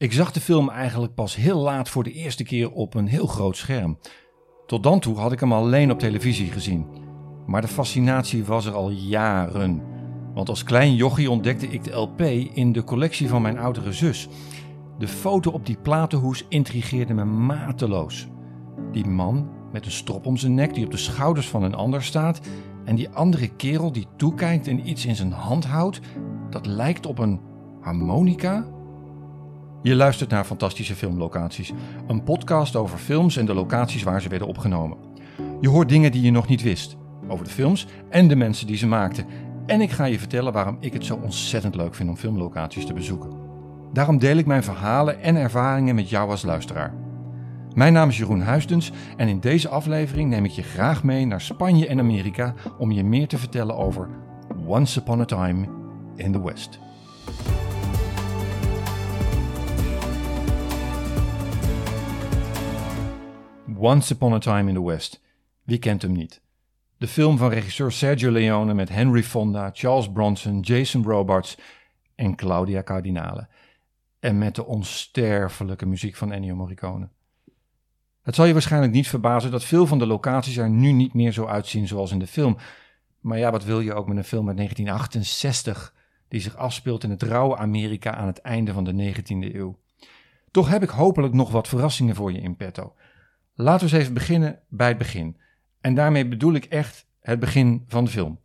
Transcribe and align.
Ik 0.00 0.12
zag 0.12 0.32
de 0.32 0.40
film 0.40 0.70
eigenlijk 0.70 1.14
pas 1.14 1.36
heel 1.36 1.58
laat 1.58 1.88
voor 1.88 2.04
de 2.04 2.12
eerste 2.12 2.44
keer 2.44 2.70
op 2.70 2.94
een 2.94 3.06
heel 3.06 3.26
groot 3.26 3.56
scherm. 3.56 3.98
Tot 4.66 4.82
dan 4.82 5.00
toe 5.00 5.16
had 5.16 5.32
ik 5.32 5.40
hem 5.40 5.52
alleen 5.52 5.90
op 5.90 5.98
televisie 5.98 6.50
gezien. 6.50 6.86
Maar 7.46 7.60
de 7.60 7.68
fascinatie 7.68 8.44
was 8.44 8.66
er 8.66 8.72
al 8.72 8.90
jaren. 8.90 9.82
Want 10.34 10.48
als 10.48 10.62
klein 10.62 10.94
jochie 10.94 11.30
ontdekte 11.30 11.66
ik 11.66 11.84
de 11.84 11.92
LP 11.92 12.20
in 12.54 12.72
de 12.72 12.84
collectie 12.84 13.28
van 13.28 13.42
mijn 13.42 13.58
oudere 13.58 13.92
zus. 13.92 14.28
De 14.98 15.08
foto 15.08 15.50
op 15.50 15.66
die 15.66 15.78
platenhoes 15.78 16.44
intrigeerde 16.48 17.14
me 17.14 17.24
mateloos. 17.24 18.28
Die 18.92 19.06
man 19.06 19.50
met 19.72 19.84
een 19.84 19.92
strop 19.92 20.26
om 20.26 20.36
zijn 20.36 20.54
nek 20.54 20.74
die 20.74 20.84
op 20.84 20.90
de 20.90 20.96
schouders 20.96 21.48
van 21.48 21.62
een 21.62 21.74
ander 21.74 22.02
staat 22.02 22.40
en 22.84 22.96
die 22.96 23.10
andere 23.10 23.48
kerel 23.48 23.92
die 23.92 24.06
toekijkt 24.16 24.66
en 24.66 24.88
iets 24.88 25.06
in 25.06 25.16
zijn 25.16 25.32
hand 25.32 25.64
houdt, 25.64 26.00
dat 26.50 26.66
lijkt 26.66 27.06
op 27.06 27.18
een 27.18 27.40
harmonica? 27.80 28.76
Je 29.88 29.94
luistert 29.94 30.30
naar 30.30 30.44
Fantastische 30.44 30.94
Filmlocaties, 30.94 31.72
een 32.06 32.22
podcast 32.22 32.76
over 32.76 32.98
films 32.98 33.36
en 33.36 33.46
de 33.46 33.54
locaties 33.54 34.02
waar 34.02 34.22
ze 34.22 34.28
werden 34.28 34.48
opgenomen. 34.48 34.98
Je 35.60 35.68
hoort 35.68 35.88
dingen 35.88 36.12
die 36.12 36.22
je 36.22 36.30
nog 36.30 36.48
niet 36.48 36.62
wist, 36.62 36.96
over 37.28 37.44
de 37.44 37.50
films 37.50 37.86
en 38.10 38.28
de 38.28 38.36
mensen 38.36 38.66
die 38.66 38.76
ze 38.76 38.86
maakten. 38.86 39.26
En 39.66 39.80
ik 39.80 39.90
ga 39.90 40.04
je 40.04 40.18
vertellen 40.18 40.52
waarom 40.52 40.76
ik 40.80 40.92
het 40.92 41.04
zo 41.04 41.20
ontzettend 41.22 41.74
leuk 41.74 41.94
vind 41.94 42.08
om 42.08 42.16
filmlocaties 42.16 42.86
te 42.86 42.92
bezoeken. 42.92 43.30
Daarom 43.92 44.18
deel 44.18 44.36
ik 44.36 44.46
mijn 44.46 44.62
verhalen 44.62 45.20
en 45.22 45.36
ervaringen 45.36 45.94
met 45.94 46.10
jou 46.10 46.30
als 46.30 46.42
luisteraar. 46.42 46.94
Mijn 47.74 47.92
naam 47.92 48.08
is 48.08 48.18
Jeroen 48.18 48.42
Huisdens 48.42 48.92
en 49.16 49.28
in 49.28 49.40
deze 49.40 49.68
aflevering 49.68 50.30
neem 50.30 50.44
ik 50.44 50.50
je 50.50 50.62
graag 50.62 51.04
mee 51.04 51.26
naar 51.26 51.40
Spanje 51.40 51.86
en 51.86 51.98
Amerika 51.98 52.54
om 52.78 52.92
je 52.92 53.04
meer 53.04 53.28
te 53.28 53.38
vertellen 53.38 53.76
over 53.76 54.08
Once 54.66 54.98
Upon 54.98 55.20
a 55.20 55.24
Time 55.24 55.68
in 56.16 56.32
the 56.32 56.42
West. 56.42 56.78
Once 63.80 64.12
Upon 64.12 64.32
a 64.32 64.38
Time 64.38 64.68
in 64.68 64.74
the 64.74 64.84
West. 64.84 65.22
Wie 65.62 65.78
kent 65.78 66.02
hem 66.02 66.12
niet? 66.12 66.40
De 66.96 67.08
film 67.08 67.36
van 67.36 67.50
regisseur 67.50 67.92
Sergio 67.92 68.30
Leone 68.30 68.74
met 68.74 68.88
Henry 68.88 69.22
Fonda, 69.22 69.70
Charles 69.72 70.12
Bronson, 70.12 70.60
Jason 70.60 71.04
Robards 71.04 71.58
en 72.14 72.36
Claudia 72.36 72.82
Cardinale. 72.82 73.48
En 74.20 74.38
met 74.38 74.54
de 74.54 74.64
onsterfelijke 74.64 75.86
muziek 75.86 76.16
van 76.16 76.32
Ennio 76.32 76.54
Morricone. 76.54 77.08
Het 78.22 78.34
zal 78.34 78.44
je 78.44 78.52
waarschijnlijk 78.52 78.92
niet 78.92 79.08
verbazen 79.08 79.50
dat 79.50 79.64
veel 79.64 79.86
van 79.86 79.98
de 79.98 80.06
locaties 80.06 80.56
er 80.56 80.70
nu 80.70 80.92
niet 80.92 81.14
meer 81.14 81.32
zo 81.32 81.46
uitzien 81.46 81.86
zoals 81.86 82.12
in 82.12 82.18
de 82.18 82.26
film. 82.26 82.56
Maar 83.20 83.38
ja, 83.38 83.50
wat 83.50 83.64
wil 83.64 83.80
je 83.80 83.94
ook 83.94 84.08
met 84.08 84.16
een 84.16 84.24
film 84.24 84.48
uit 84.48 84.56
1968 84.56 85.94
die 86.28 86.40
zich 86.40 86.56
afspeelt 86.56 87.04
in 87.04 87.10
het 87.10 87.22
rauwe 87.22 87.56
Amerika 87.56 88.14
aan 88.14 88.26
het 88.26 88.40
einde 88.40 88.72
van 88.72 88.84
de 88.84 89.14
19e 89.14 89.54
eeuw? 89.54 89.78
Toch 90.50 90.68
heb 90.68 90.82
ik 90.82 90.88
hopelijk 90.88 91.34
nog 91.34 91.50
wat 91.50 91.68
verrassingen 91.68 92.14
voor 92.14 92.32
je 92.32 92.40
in 92.40 92.56
petto. 92.56 92.94
Laten 93.60 93.88
we 93.88 93.92
eens 93.92 94.02
even 94.02 94.14
beginnen 94.14 94.60
bij 94.68 94.88
het 94.88 94.98
begin. 94.98 95.36
En 95.80 95.94
daarmee 95.94 96.28
bedoel 96.28 96.52
ik 96.52 96.64
echt 96.64 97.06
het 97.20 97.40
begin 97.40 97.84
van 97.86 98.04
de 98.04 98.10
film. 98.10 98.40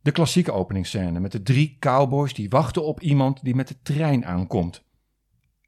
De 0.00 0.12
klassieke 0.12 0.52
openingsscène 0.52 1.20
met 1.20 1.32
de 1.32 1.42
drie 1.42 1.76
cowboys 1.80 2.34
die 2.34 2.48
wachten 2.48 2.84
op 2.84 3.00
iemand 3.00 3.44
die 3.44 3.54
met 3.54 3.68
de 3.68 3.76
trein 3.82 4.26
aankomt. 4.26 4.84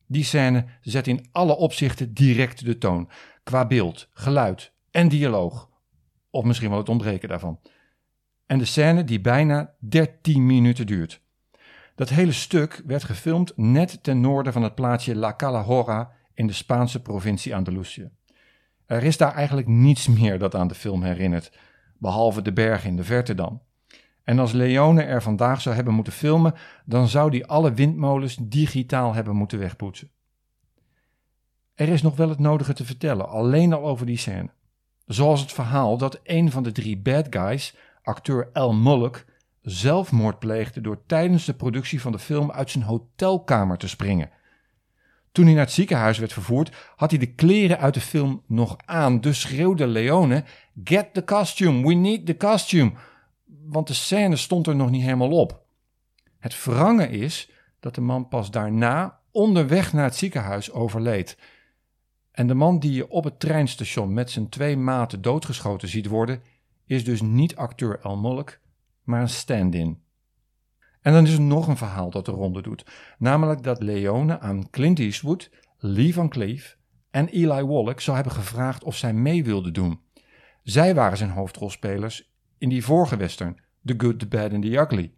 Die 0.06 0.24
scène 0.24 0.64
zet 0.80 1.06
in 1.06 1.28
alle 1.32 1.56
opzichten 1.56 2.14
direct 2.14 2.64
de 2.64 2.78
toon, 2.78 3.10
qua 3.42 3.66
beeld, 3.66 4.08
geluid 4.12 4.72
en 4.90 5.08
dialoog. 5.08 5.70
Of 6.30 6.44
misschien 6.44 6.68
wel 6.68 6.78
het 6.78 6.88
ontbreken 6.88 7.28
daarvan. 7.28 7.60
En 8.46 8.58
de 8.58 8.64
scène 8.64 9.04
die 9.04 9.20
bijna 9.20 9.74
13 9.78 10.46
minuten 10.46 10.86
duurt. 10.86 11.22
Dat 11.94 12.08
hele 12.08 12.32
stuk 12.32 12.82
werd 12.86 13.04
gefilmd 13.04 13.56
net 13.56 14.02
ten 14.02 14.20
noorden 14.20 14.52
van 14.52 14.62
het 14.62 14.74
plaatsje 14.74 15.16
La 15.16 15.36
Calahorra 15.36 16.12
in 16.34 16.46
de 16.46 16.52
Spaanse 16.52 17.02
provincie 17.02 17.54
Andalusië. 17.54 18.10
Er 18.92 19.04
is 19.04 19.16
daar 19.16 19.34
eigenlijk 19.34 19.66
niets 19.66 20.08
meer 20.08 20.38
dat 20.38 20.54
aan 20.54 20.68
de 20.68 20.74
film 20.74 21.02
herinnert, 21.02 21.52
behalve 21.98 22.42
de 22.42 22.52
bergen 22.52 22.88
in 22.88 22.96
de 22.96 23.04
verte 23.04 23.34
dan. 23.34 23.62
En 24.24 24.38
als 24.38 24.52
Leone 24.52 25.02
er 25.02 25.22
vandaag 25.22 25.60
zou 25.60 25.74
hebben 25.74 25.94
moeten 25.94 26.12
filmen, 26.12 26.54
dan 26.84 27.08
zou 27.08 27.30
die 27.30 27.46
alle 27.46 27.72
windmolens 27.72 28.36
digitaal 28.40 29.14
hebben 29.14 29.36
moeten 29.36 29.58
wegpoetsen. 29.58 30.10
Er 31.74 31.88
is 31.88 32.02
nog 32.02 32.16
wel 32.16 32.28
het 32.28 32.38
nodige 32.38 32.72
te 32.72 32.84
vertellen, 32.84 33.28
alleen 33.28 33.72
al 33.72 33.82
over 33.82 34.06
die 34.06 34.16
scène. 34.16 34.50
Zoals 35.06 35.40
het 35.40 35.52
verhaal 35.52 35.96
dat 35.98 36.20
een 36.24 36.50
van 36.50 36.62
de 36.62 36.72
drie 36.72 36.98
bad 36.98 37.26
guys, 37.30 37.76
acteur 38.02 38.50
El 38.52 38.72
Mullock, 38.72 39.24
zelfmoord 39.60 40.38
pleegde 40.38 40.80
door 40.80 41.06
tijdens 41.06 41.44
de 41.44 41.54
productie 41.54 42.00
van 42.00 42.12
de 42.12 42.18
film 42.18 42.50
uit 42.50 42.70
zijn 42.70 42.84
hotelkamer 42.84 43.78
te 43.78 43.88
springen. 43.88 44.30
Toen 45.32 45.44
hij 45.44 45.54
naar 45.54 45.64
het 45.64 45.72
ziekenhuis 45.72 46.18
werd 46.18 46.32
vervoerd, 46.32 46.76
had 46.96 47.10
hij 47.10 47.18
de 47.18 47.34
kleren 47.34 47.78
uit 47.78 47.94
de 47.94 48.00
film 48.00 48.42
nog 48.46 48.76
aan, 48.84 49.20
dus 49.20 49.40
schreeuwde 49.40 49.86
Leone: 49.86 50.44
Get 50.84 51.14
the 51.14 51.24
costume, 51.24 51.86
we 51.86 51.94
need 51.94 52.26
the 52.26 52.36
costume 52.36 52.92
want 53.72 53.86
de 53.86 53.94
scène 53.94 54.36
stond 54.36 54.66
er 54.66 54.76
nog 54.76 54.90
niet 54.90 55.02
helemaal 55.02 55.30
op. 55.30 55.64
Het 56.38 56.64
wrange 56.64 57.08
is 57.08 57.50
dat 57.80 57.94
de 57.94 58.00
man 58.00 58.28
pas 58.28 58.50
daarna 58.50 59.20
onderweg 59.30 59.92
naar 59.92 60.04
het 60.04 60.16
ziekenhuis 60.16 60.72
overleed. 60.72 61.38
En 62.30 62.46
de 62.46 62.54
man 62.54 62.78
die 62.78 62.92
je 62.92 63.08
op 63.08 63.24
het 63.24 63.40
treinstation 63.40 64.12
met 64.12 64.30
zijn 64.30 64.48
twee 64.48 64.76
maten 64.76 65.22
doodgeschoten 65.22 65.88
ziet 65.88 66.06
worden, 66.06 66.42
is 66.84 67.04
dus 67.04 67.20
niet 67.20 67.56
acteur 67.56 68.00
El 68.02 68.16
Molk, 68.16 68.58
maar 69.02 69.20
een 69.20 69.28
stand-in. 69.28 70.02
En 71.02 71.12
dan 71.12 71.26
is 71.26 71.32
er 71.32 71.40
nog 71.40 71.68
een 71.68 71.76
verhaal 71.76 72.10
dat 72.10 72.24
de 72.24 72.30
ronde 72.30 72.62
doet, 72.62 72.86
namelijk 73.18 73.62
dat 73.62 73.82
Leone 73.82 74.40
aan 74.40 74.70
Clint 74.70 74.98
Eastwood, 74.98 75.50
Lee 75.78 76.14
Van 76.14 76.28
Cleef 76.28 76.76
en 77.10 77.28
Eli 77.28 77.62
Wallach 77.64 78.02
zou 78.02 78.16
hebben 78.16 78.34
gevraagd 78.34 78.84
of 78.84 78.96
zij 78.96 79.12
mee 79.12 79.44
wilden 79.44 79.72
doen. 79.72 80.00
Zij 80.62 80.94
waren 80.94 81.18
zijn 81.18 81.30
hoofdrolspelers 81.30 82.30
in 82.58 82.68
die 82.68 82.84
vorige 82.84 83.16
western, 83.16 83.60
The 83.84 83.94
Good, 83.96 84.18
The 84.18 84.26
Bad 84.26 84.52
and 84.52 84.62
The 84.62 84.78
Ugly. 84.78 85.12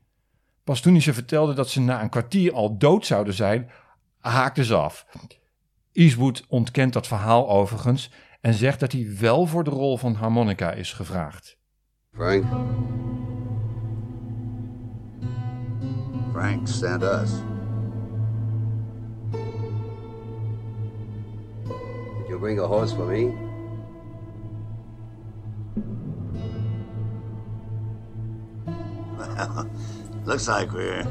Pas 0.64 0.80
toen 0.80 0.92
hij 0.92 1.02
ze 1.02 1.14
vertelde 1.14 1.54
dat 1.54 1.68
ze 1.68 1.80
na 1.80 2.02
een 2.02 2.08
kwartier 2.08 2.52
al 2.52 2.78
dood 2.78 3.06
zouden 3.06 3.34
zijn, 3.34 3.70
haakte 4.18 4.64
ze 4.64 4.74
af. 4.74 5.06
Eastwood 5.92 6.44
ontkent 6.48 6.92
dat 6.92 7.06
verhaal 7.06 7.48
overigens 7.48 8.10
en 8.40 8.54
zegt 8.54 8.80
dat 8.80 8.92
hij 8.92 9.16
wel 9.20 9.46
voor 9.46 9.64
de 9.64 9.70
rol 9.70 9.96
van 9.96 10.14
harmonica 10.14 10.72
is 10.72 10.92
gevraagd. 10.92 11.56
Frank? 12.12 12.44
Frank 16.34 16.66
sent 16.66 17.04
us. 17.04 17.40
Did 22.18 22.28
you 22.28 22.38
bring 22.40 22.58
a 22.58 22.66
horse 22.66 22.92
for 22.92 23.06
me? 23.06 23.32
Well, 29.16 29.70
Looks 30.24 30.48
like 30.48 30.72
we're. 30.72 31.06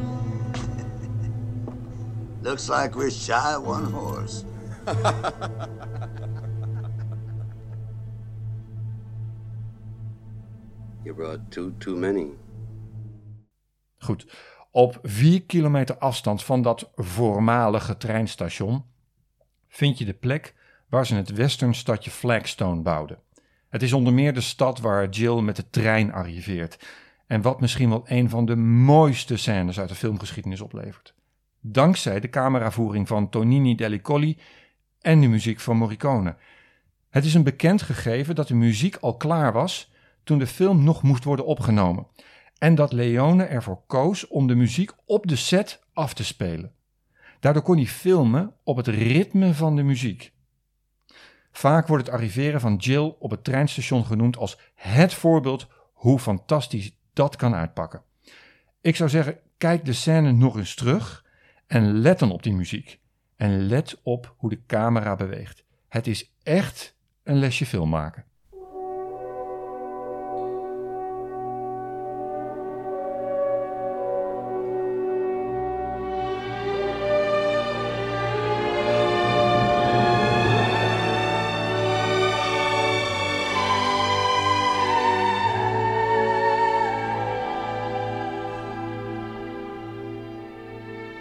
Looks 2.41 2.67
like 2.67 2.93
we're 2.93 3.09
shy 3.09 3.53
of 3.53 3.65
one 3.65 3.93
horse. 3.93 4.43
you 11.05 11.13
brought 11.13 11.49
two 11.49 11.71
too 11.79 11.95
many. 11.95 12.33
Goed. 14.05 14.25
Op 14.75 14.99
vier 15.03 15.43
kilometer 15.43 15.97
afstand 15.97 16.43
van 16.43 16.61
dat 16.61 16.91
voormalige 16.95 17.97
treinstation 17.97 18.83
vind 19.67 19.97
je 19.97 20.05
de 20.05 20.13
plek 20.13 20.55
waar 20.89 21.05
ze 21.05 21.15
het 21.15 21.29
westernstadje 21.29 22.11
Flagstone 22.11 22.81
bouwden. 22.81 23.19
Het 23.69 23.83
is 23.83 23.93
onder 23.93 24.13
meer 24.13 24.33
de 24.33 24.41
stad 24.41 24.79
waar 24.79 25.09
Jill 25.09 25.41
met 25.41 25.55
de 25.55 25.69
trein 25.69 26.13
arriveert 26.13 26.87
en 27.27 27.41
wat 27.41 27.61
misschien 27.61 27.89
wel 27.89 28.03
een 28.05 28.29
van 28.29 28.45
de 28.45 28.55
mooiste 28.55 29.37
scènes 29.37 29.79
uit 29.79 29.89
de 29.89 29.95
filmgeschiedenis 29.95 30.61
oplevert. 30.61 31.13
Dankzij 31.59 32.19
de 32.19 32.29
cameravoering 32.29 33.07
van 33.07 33.29
Tonini 33.29 33.75
Delicoli 33.75 34.37
en 35.01 35.21
de 35.21 35.27
muziek 35.27 35.59
van 35.59 35.77
Morricone. 35.77 36.35
Het 37.09 37.25
is 37.25 37.33
een 37.33 37.43
bekend 37.43 37.81
gegeven 37.81 38.35
dat 38.35 38.47
de 38.47 38.55
muziek 38.55 38.95
al 38.95 39.17
klaar 39.17 39.53
was 39.53 39.91
toen 40.23 40.39
de 40.39 40.47
film 40.47 40.83
nog 40.83 41.03
moest 41.03 41.23
worden 41.23 41.45
opgenomen. 41.45 42.07
En 42.63 42.75
dat 42.75 42.91
Leone 42.91 43.43
ervoor 43.43 43.81
koos 43.87 44.27
om 44.27 44.47
de 44.47 44.55
muziek 44.55 44.91
op 45.05 45.27
de 45.27 45.35
set 45.35 45.83
af 45.93 46.13
te 46.13 46.23
spelen. 46.23 46.71
Daardoor 47.39 47.61
kon 47.61 47.75
hij 47.75 47.85
filmen 47.85 48.53
op 48.63 48.77
het 48.77 48.87
ritme 48.87 49.53
van 49.53 49.75
de 49.75 49.83
muziek. 49.83 50.33
Vaak 51.51 51.87
wordt 51.87 52.05
het 52.05 52.15
arriveren 52.15 52.59
van 52.59 52.75
Jill 52.75 53.15
op 53.19 53.31
het 53.31 53.43
treinstation 53.43 54.05
genoemd 54.05 54.37
als 54.37 54.59
het 54.75 55.13
voorbeeld 55.13 55.67
hoe 55.93 56.19
fantastisch 56.19 56.97
dat 57.13 57.35
kan 57.35 57.55
uitpakken. 57.55 58.03
Ik 58.81 58.95
zou 58.95 59.09
zeggen, 59.09 59.39
kijk 59.57 59.85
de 59.85 59.93
scène 59.93 60.31
nog 60.31 60.57
eens 60.57 60.75
terug 60.75 61.25
en 61.67 61.91
let 61.91 62.19
dan 62.19 62.31
op 62.31 62.43
die 62.43 62.53
muziek. 62.53 62.99
En 63.35 63.67
let 63.67 63.99
op 64.03 64.35
hoe 64.37 64.49
de 64.49 64.65
camera 64.65 65.15
beweegt. 65.15 65.63
Het 65.89 66.07
is 66.07 66.33
echt 66.43 66.95
een 67.23 67.37
lesje 67.37 67.65
film 67.65 67.89
maken. 67.89 68.25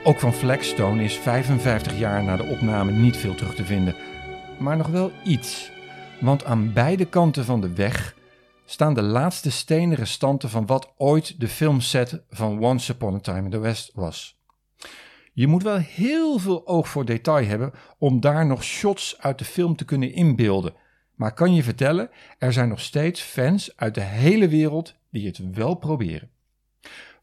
Ook 0.04 0.20
van 0.20 0.32
Flagstone 0.32 1.02
is 1.02 1.14
55 1.14 1.98
jaar 1.98 2.24
na 2.24 2.36
de 2.36 2.42
opname 2.42 2.92
niet 2.92 3.16
veel 3.16 3.34
terug 3.34 3.54
te 3.54 3.64
vinden. 3.64 3.94
Maar 4.58 4.76
nog 4.76 4.86
wel 4.88 5.12
iets. 5.24 5.70
Want 6.20 6.44
aan 6.44 6.72
beide 6.72 7.04
kanten 7.04 7.44
van 7.44 7.60
de 7.60 7.72
weg 7.72 8.16
staan 8.64 8.94
de 8.94 9.02
laatste 9.02 9.50
stenen 9.50 9.96
restanten 9.96 10.48
van 10.48 10.66
wat 10.66 10.92
ooit 10.96 11.40
de 11.40 11.48
filmset 11.48 12.22
van 12.30 12.64
Once 12.64 12.92
Upon 12.92 13.14
a 13.14 13.18
Time 13.18 13.42
in 13.42 13.50
the 13.50 13.58
West 13.58 13.90
was. 13.94 14.40
Je 15.32 15.46
moet 15.46 15.62
wel 15.62 15.78
heel 15.78 16.38
veel 16.38 16.66
oog 16.66 16.88
voor 16.88 17.04
detail 17.04 17.46
hebben 17.46 17.72
om 17.98 18.20
daar 18.20 18.46
nog 18.46 18.64
shots 18.64 19.18
uit 19.18 19.38
de 19.38 19.44
film 19.44 19.76
te 19.76 19.84
kunnen 19.84 20.12
inbeelden. 20.12 20.74
Maar 21.14 21.34
kan 21.34 21.54
je 21.54 21.62
vertellen, 21.62 22.10
er 22.38 22.52
zijn 22.52 22.68
nog 22.68 22.80
steeds 22.80 23.20
fans 23.20 23.76
uit 23.76 23.94
de 23.94 24.00
hele 24.00 24.48
wereld 24.48 24.94
die 25.10 25.26
het 25.26 25.54
wel 25.54 25.74
proberen. 25.74 26.30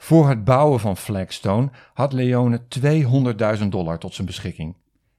Voor 0.01 0.29
het 0.29 0.43
bouwen 0.43 0.79
van 0.79 0.97
Flagstone 0.97 1.69
had 1.93 2.13
Leone 2.13 2.61
200.000 3.59 3.67
dollar 3.67 3.97
tot 3.97 4.13
zijn 4.13 4.27
beschikking. 4.27 4.75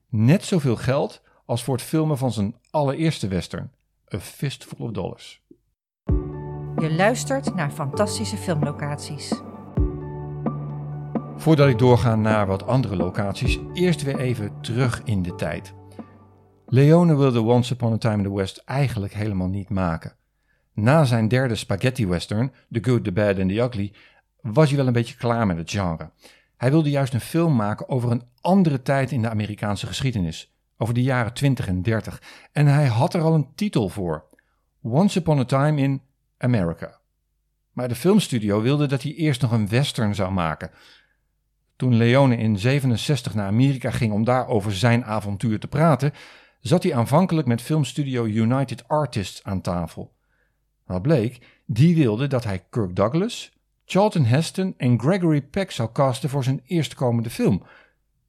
Net 0.09 0.45
zoveel 0.45 0.77
geld 0.77 1.23
als 1.47 1.65
voor 1.65 1.75
het 1.75 1.85
filmen 1.85 2.19
van 2.19 2.33
zijn 2.33 2.55
allereerste 2.71 3.29
western, 3.29 3.71
A 4.15 4.19
Fistful 4.19 4.87
of 4.87 4.91
Dollars. 4.91 5.43
Je 6.77 6.95
luistert 6.97 7.55
naar 7.55 7.71
fantastische 7.71 8.37
filmlocaties. 8.37 9.43
Voordat 11.37 11.69
ik 11.69 11.79
doorga 11.79 12.17
naar 12.17 12.47
wat 12.47 12.67
andere 12.67 12.97
locaties, 12.97 13.59
eerst 13.73 14.03
weer 14.03 14.19
even 14.19 14.61
terug 14.61 15.03
in 15.05 15.23
de 15.23 15.35
tijd. 15.35 15.75
Leone 16.67 17.17
wilde 17.17 17.43
Once 17.43 17.73
Upon 17.73 17.93
a 17.93 17.99
Time 17.99 18.17
in 18.17 18.23
the 18.23 18.35
West 18.35 18.63
eigenlijk 18.65 19.13
helemaal 19.13 19.49
niet 19.49 19.69
maken. 19.69 20.15
Na 20.75 21.05
zijn 21.05 21.29
derde 21.29 21.55
spaghetti 21.55 22.07
western, 22.07 22.53
The 22.71 22.79
Good, 22.83 23.05
The 23.05 23.13
Bad 23.13 23.39
and 23.39 23.49
The 23.49 23.61
Ugly, 23.61 23.93
was 24.43 24.69
hij 24.69 24.77
wel 24.77 24.87
een 24.87 24.93
beetje 24.93 25.17
klaar 25.17 25.47
met 25.47 25.57
het 25.57 25.71
genre. 25.71 26.11
Hij 26.57 26.71
wilde 26.71 26.91
juist 26.91 27.15
een 27.15 27.21
film 27.21 27.57
maken 27.57 27.89
over 27.89 28.11
een 28.11 28.23
andere 28.41 28.83
tijd 28.83 29.13
in 29.13 29.23
de 29.23 29.29
Amerikaanse 29.29 29.87
geschiedenis, 29.87 30.55
over 30.77 30.95
de 30.95 31.03
jaren 31.03 31.33
20 31.33 31.67
en 31.67 31.83
30. 31.83 32.23
En 32.53 32.67
hij 32.67 32.87
had 32.87 33.15
er 33.15 33.21
al 33.21 33.35
een 33.35 33.55
titel 33.55 33.89
voor: 33.89 34.25
Once 34.83 35.19
Upon 35.19 35.39
a 35.39 35.45
Time 35.45 35.81
in 35.81 36.03
America. 36.39 36.99
Maar 37.73 37.89
de 37.89 37.95
filmstudio 37.95 38.61
wilde 38.61 38.87
dat 38.87 39.03
hij 39.03 39.15
eerst 39.15 39.41
nog 39.41 39.53
een 39.53 39.69
western 39.69 40.15
zou 40.15 40.33
maken. 40.33 40.71
Toen 41.77 41.97
Leone 41.97 42.37
in 42.37 42.59
67 42.59 43.35
naar 43.35 43.47
Amerika 43.47 43.91
ging 43.91 44.13
om 44.13 44.25
daar 44.25 44.47
over 44.47 44.75
zijn 44.75 45.05
avontuur 45.05 45.61
te 45.61 45.69
praten, 45.69 46.13
zat 46.61 46.83
hij 46.83 46.95
aanvankelijk 46.95 47.47
met 47.47 47.63
filmstudio 47.63 48.25
United 48.25 48.89
Artists 48.89 49.45
aan 49.45 49.61
tafel. 49.61 50.13
Wat 50.87 51.03
bleek, 51.03 51.63
die 51.67 51.97
wilde 51.97 52.27
dat 52.27 52.45
hij 52.45 52.65
Kirk 52.71 52.97
Douglas, 52.97 53.53
Charlton 53.91 54.25
Heston 54.25 54.75
en 54.77 55.01
Gregory 55.01 55.43
Peck 55.43 55.71
zou 55.71 55.93
casten 55.93 56.29
voor 56.29 56.45
zijn 56.45 56.61
eerstkomende 56.65 57.31
film. 57.31 57.63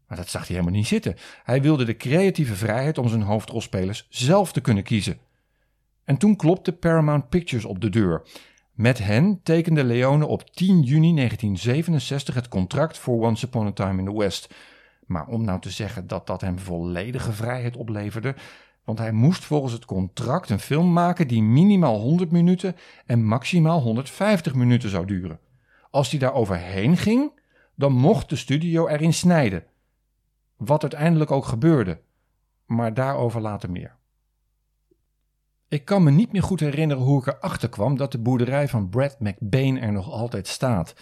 Maar 0.07 0.17
dat 0.17 0.29
zag 0.29 0.47
hij 0.47 0.55
helemaal 0.55 0.77
niet 0.77 0.87
zitten. 0.87 1.15
Hij 1.43 1.61
wilde 1.61 1.85
de 1.85 1.97
creatieve 1.97 2.55
vrijheid 2.55 2.97
om 2.97 3.07
zijn 3.07 3.21
hoofdrolspelers 3.21 4.07
zelf 4.09 4.51
te 4.51 4.61
kunnen 4.61 4.83
kiezen. 4.83 5.17
En 6.03 6.17
toen 6.17 6.35
klopte 6.35 6.73
Paramount 6.73 7.29
Pictures 7.29 7.65
op 7.65 7.81
de 7.81 7.89
deur. 7.89 8.21
Met 8.71 8.97
hen 8.97 9.39
tekende 9.43 9.83
Leone 9.83 10.25
op 10.25 10.49
10 10.49 10.81
juni 10.81 11.15
1967 11.15 12.35
het 12.35 12.47
contract 12.47 12.97
voor 12.97 13.25
Once 13.27 13.45
Upon 13.45 13.67
a 13.67 13.71
Time 13.71 13.99
in 13.99 14.05
the 14.05 14.17
West. 14.17 14.53
Maar 15.05 15.27
om 15.27 15.45
nou 15.45 15.59
te 15.59 15.69
zeggen 15.69 16.07
dat 16.07 16.27
dat 16.27 16.41
hem 16.41 16.59
volledige 16.59 17.31
vrijheid 17.31 17.77
opleverde, 17.77 18.35
want 18.83 18.97
hij 18.97 19.11
moest 19.11 19.43
volgens 19.43 19.73
het 19.73 19.85
contract 19.85 20.49
een 20.49 20.59
film 20.59 20.93
maken 20.93 21.27
die 21.27 21.43
minimaal 21.43 21.99
100 21.99 22.31
minuten 22.31 22.75
en 23.05 23.25
maximaal 23.25 23.81
150 23.81 24.53
minuten 24.53 24.89
zou 24.89 25.05
duren. 25.05 25.39
Als 25.91 26.09
hij 26.09 26.19
daar 26.19 26.33
overheen 26.33 26.97
ging, 26.97 27.39
dan 27.75 27.91
mocht 27.91 28.29
de 28.29 28.35
studio 28.35 28.87
erin 28.87 29.13
snijden. 29.13 29.63
Wat 30.57 30.81
uiteindelijk 30.81 31.31
ook 31.31 31.45
gebeurde, 31.45 32.01
maar 32.65 32.93
daarover 32.93 33.41
later 33.41 33.71
meer. 33.71 33.99
Ik 35.67 35.85
kan 35.85 36.03
me 36.03 36.11
niet 36.11 36.31
meer 36.31 36.43
goed 36.43 36.59
herinneren 36.59 37.03
hoe 37.03 37.19
ik 37.19 37.27
erachter 37.27 37.69
kwam 37.69 37.97
dat 37.97 38.11
de 38.11 38.17
boerderij 38.17 38.67
van 38.67 38.89
Brad 38.89 39.19
McBain 39.19 39.81
er 39.81 39.91
nog 39.91 40.11
altijd 40.11 40.47
staat. 40.47 40.93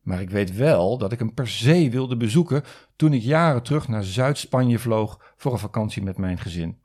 Maar 0.00 0.20
ik 0.20 0.30
weet 0.30 0.56
wel 0.56 0.98
dat 0.98 1.12
ik 1.12 1.18
hem 1.18 1.34
per 1.34 1.48
se 1.48 1.90
wilde 1.90 2.16
bezoeken 2.16 2.62
toen 2.96 3.12
ik 3.12 3.22
jaren 3.22 3.62
terug 3.62 3.88
naar 3.88 4.04
Zuid-Spanje 4.04 4.78
vloog 4.78 5.34
voor 5.36 5.52
een 5.52 5.58
vakantie 5.58 6.02
met 6.02 6.18
mijn 6.18 6.38
gezin. 6.38 6.78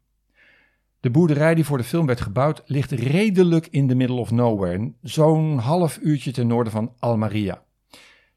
De 1.02 1.10
boerderij 1.10 1.56
die 1.56 1.66
voor 1.66 1.78
de 1.78 1.84
film 1.84 2.06
werd 2.06 2.22
gebouwd 2.22 2.62
ligt 2.66 2.92
redelijk 2.92 3.68
in 3.68 3.88
the 3.88 3.96
middle 3.96 4.20
of 4.20 4.32
nowhere, 4.32 4.94
zo'n 5.02 5.58
half 5.58 5.98
uurtje 6.02 6.32
ten 6.32 6.48
noorden 6.48 6.74
van 6.74 6.94
Almeria. 7.00 7.64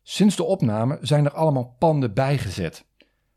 Sinds 0.03 0.37
de 0.37 0.45
opname 0.45 0.99
zijn 1.01 1.25
er 1.25 1.33
allemaal 1.33 1.77
panden 1.79 2.15
bijgezet. 2.15 2.87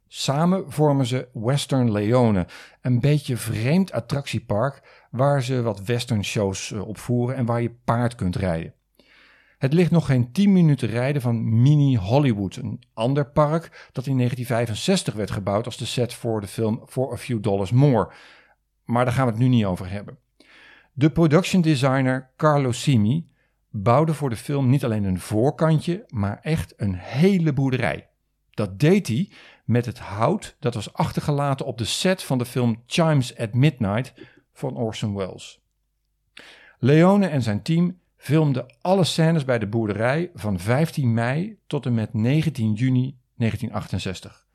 Samen 0.08 0.72
vormen 0.72 1.06
ze 1.06 1.28
Western 1.34 1.92
Leone, 1.92 2.48
een 2.82 3.00
beetje 3.00 3.38
vreemd 3.38 3.92
attractiepark 3.92 5.08
waar 5.12 5.44
ze 5.44 5.62
wat 5.62 5.84
western 5.84 6.24
shows 6.24 6.72
eh, 6.72 6.88
opvoeren 6.88 7.36
en 7.36 7.46
waar 7.46 7.62
je 7.62 7.76
paard 7.84 8.16
kunt 8.16 8.36
rijden. 8.36 8.74
Het 9.58 9.74
ligt 9.74 9.92
nog 9.92 10.06
geen 10.06 10.32
10 10.32 10.54
minuten 10.54 10.90
rijden 10.90 11.22
van 11.22 11.62
Mini 11.62 11.98
Hollywood, 11.98 12.56
een 12.56 12.84
ander 12.94 13.32
park 13.32 13.90
dat 13.92 14.06
in 14.06 14.16
1965 14.18 15.14
werd 15.14 15.32
gebouwd 15.32 15.66
als 15.66 15.78
de 15.78 15.86
set 15.86 16.14
voor 16.14 16.42
de 16.42 16.48
film 16.48 16.84
For 16.86 17.14
a 17.14 17.18
Few 17.18 17.44
Dollars 17.44 17.72
More. 17.72 18.12
Maar 18.88 19.06
daar 19.06 19.14
gaan 19.14 19.26
we 19.26 19.32
het 19.32 19.42
nu 19.42 19.48
niet 19.48 19.66
over 19.66 19.90
hebben. 19.90 20.18
De 20.94 21.12
production 21.12 21.62
designer 21.62 22.30
Carlo 22.36 22.72
Simi 22.72 23.28
bouwde 23.70 24.14
voor 24.14 24.30
de 24.30 24.36
film 24.36 24.70
niet 24.70 24.84
alleen 24.84 25.04
een 25.04 25.20
voorkantje, 25.20 26.06
maar 26.08 26.40
echt 26.42 26.74
een 26.78 26.94
hele 26.96 27.54
boerderij. 27.54 28.08
Dat 28.52 28.80
deed 28.80 29.08
hij 29.08 29.32
met 29.66 29.86
het 29.86 30.00
hout 30.00 30.56
dat 30.60 30.74
was 30.74 30.94
achtergelaten 30.94 31.66
op 31.66 31.78
de 31.78 31.86
set 31.86 32.24
van 32.24 32.38
de 32.38 32.46
film 32.46 32.84
Chimes 32.86 33.38
at 33.38 33.54
Midnight 33.54 34.14
van 34.54 34.76
Orson 34.76 35.16
Welles. 35.16 35.62
Leone 36.80 37.28
en 37.28 37.42
zijn 37.42 37.62
team 37.62 38.00
filmden 38.16 38.66
alle 38.82 39.04
scènes 39.04 39.46
bij 39.46 39.60
de 39.60 39.68
boerderij 39.68 40.32
van 40.34 40.60
15 40.60 41.14
mei 41.14 41.60
tot 41.68 41.86
en 41.86 41.94
met 41.94 42.14
19 42.14 42.74
juni 42.74 43.18
1968. 43.36 44.47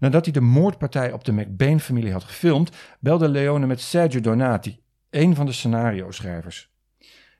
Nadat 0.00 0.24
hij 0.24 0.32
de 0.32 0.40
moordpartij 0.40 1.12
op 1.12 1.24
de 1.24 1.32
McBain-familie 1.32 2.12
had 2.12 2.24
gefilmd, 2.24 2.70
belde 3.00 3.28
Leone 3.28 3.66
met 3.66 3.80
Sergio 3.80 4.20
Donati, 4.20 4.80
een 5.10 5.34
van 5.34 5.46
de 5.46 5.52
scenario-schrijvers. 5.52 6.70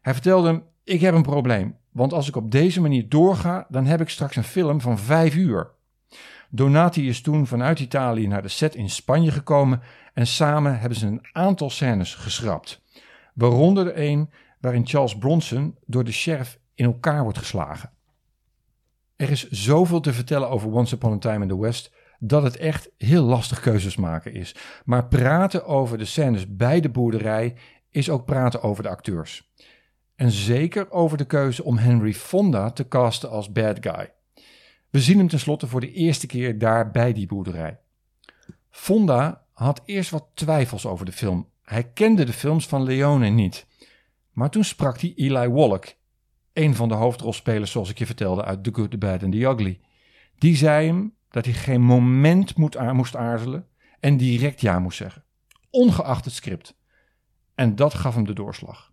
Hij 0.00 0.12
vertelde 0.12 0.48
hem: 0.48 0.62
Ik 0.84 1.00
heb 1.00 1.14
een 1.14 1.22
probleem, 1.22 1.76
want 1.92 2.12
als 2.12 2.28
ik 2.28 2.36
op 2.36 2.50
deze 2.50 2.80
manier 2.80 3.08
doorga, 3.08 3.66
dan 3.68 3.86
heb 3.86 4.00
ik 4.00 4.08
straks 4.08 4.36
een 4.36 4.44
film 4.44 4.80
van 4.80 4.98
vijf 4.98 5.34
uur. 5.34 5.70
Donati 6.50 7.08
is 7.08 7.20
toen 7.20 7.46
vanuit 7.46 7.80
Italië 7.80 8.26
naar 8.26 8.42
de 8.42 8.48
set 8.48 8.74
in 8.74 8.90
Spanje 8.90 9.30
gekomen 9.30 9.80
en 10.14 10.26
samen 10.26 10.78
hebben 10.78 10.98
ze 10.98 11.06
een 11.06 11.26
aantal 11.32 11.70
scènes 11.70 12.14
geschrapt. 12.14 12.82
Waaronder 13.34 13.86
er 13.86 14.08
een 14.08 14.30
waarin 14.60 14.86
Charles 14.86 15.18
Bronson 15.18 15.76
door 15.86 16.04
de 16.04 16.12
sheriff 16.12 16.58
in 16.74 16.84
elkaar 16.84 17.22
wordt 17.22 17.38
geslagen. 17.38 17.90
Er 19.16 19.30
is 19.30 19.50
zoveel 19.50 20.00
te 20.00 20.12
vertellen 20.12 20.50
over 20.50 20.72
Once 20.72 20.94
Upon 20.94 21.12
a 21.12 21.18
Time 21.18 21.42
in 21.42 21.48
the 21.48 21.60
West 21.60 21.92
dat 22.22 22.42
het 22.42 22.56
echt 22.56 22.90
heel 22.98 23.22
lastig 23.22 23.60
keuzes 23.60 23.96
maken 23.96 24.32
is. 24.32 24.54
Maar 24.84 25.06
praten 25.06 25.66
over 25.66 25.98
de 25.98 26.04
scènes 26.04 26.56
bij 26.56 26.80
de 26.80 26.88
boerderij 26.88 27.54
is 27.90 28.10
ook 28.10 28.24
praten 28.24 28.62
over 28.62 28.82
de 28.82 28.88
acteurs. 28.88 29.50
En 30.14 30.30
zeker 30.30 30.90
over 30.90 31.18
de 31.18 31.24
keuze 31.24 31.64
om 31.64 31.76
Henry 31.76 32.14
Fonda 32.14 32.70
te 32.70 32.88
casten 32.88 33.30
als 33.30 33.52
bad 33.52 33.76
guy. 33.80 34.12
We 34.90 35.00
zien 35.00 35.18
hem 35.18 35.28
tenslotte 35.28 35.66
voor 35.66 35.80
de 35.80 35.92
eerste 35.92 36.26
keer 36.26 36.58
daar 36.58 36.90
bij 36.90 37.12
die 37.12 37.26
boerderij. 37.26 37.78
Fonda 38.70 39.44
had 39.52 39.82
eerst 39.84 40.10
wat 40.10 40.26
twijfels 40.34 40.86
over 40.86 41.06
de 41.06 41.12
film. 41.12 41.48
Hij 41.62 41.84
kende 41.84 42.24
de 42.24 42.32
films 42.32 42.66
van 42.66 42.82
Leone 42.82 43.28
niet. 43.28 43.66
Maar 44.32 44.50
toen 44.50 44.64
sprak 44.64 45.00
hij 45.00 45.12
Eli 45.16 45.48
Wallach, 45.48 45.94
een 46.52 46.74
van 46.74 46.88
de 46.88 46.94
hoofdrolspelers 46.94 47.70
zoals 47.70 47.90
ik 47.90 47.98
je 47.98 48.06
vertelde 48.06 48.44
uit 48.44 48.64
The 48.64 48.70
Good, 48.72 48.90
The 48.90 48.98
Bad 48.98 49.22
and 49.22 49.32
The 49.32 49.38
Ugly. 49.38 49.80
Die 50.38 50.56
zei 50.56 50.86
hem 50.86 51.14
dat 51.30 51.44
hij 51.44 51.54
geen 51.54 51.82
moment 51.82 52.56
moest 52.56 53.16
aarzelen 53.16 53.66
en 54.00 54.16
direct 54.16 54.60
ja 54.60 54.78
moest 54.78 54.96
zeggen, 54.96 55.24
ongeacht 55.70 56.24
het 56.24 56.34
script. 56.34 56.78
En 57.54 57.76
dat 57.76 57.94
gaf 57.94 58.14
hem 58.14 58.24
de 58.24 58.32
doorslag. 58.32 58.92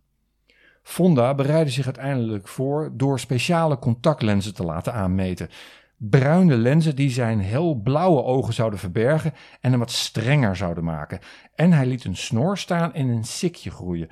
Fonda 0.82 1.34
bereidde 1.34 1.72
zich 1.72 1.84
uiteindelijk 1.84 2.48
voor 2.48 2.90
door 2.94 3.20
speciale 3.20 3.78
contactlenzen 3.78 4.54
te 4.54 4.64
laten 4.64 4.92
aanmeten 4.92 5.50
bruine 5.98 6.56
lenzen 6.56 6.96
die 6.96 7.10
zijn 7.10 7.40
heel 7.40 7.74
blauwe 7.74 8.22
ogen 8.22 8.54
zouden 8.54 8.78
verbergen 8.78 9.34
en 9.60 9.70
hem 9.70 9.78
wat 9.78 9.90
strenger 9.90 10.56
zouden 10.56 10.84
maken. 10.84 11.18
En 11.54 11.72
hij 11.72 11.86
liet 11.86 12.04
een 12.04 12.16
snor 12.16 12.58
staan 12.58 12.94
en 12.94 13.08
een 13.08 13.24
sikje 13.24 13.70
groeien. 13.70 14.10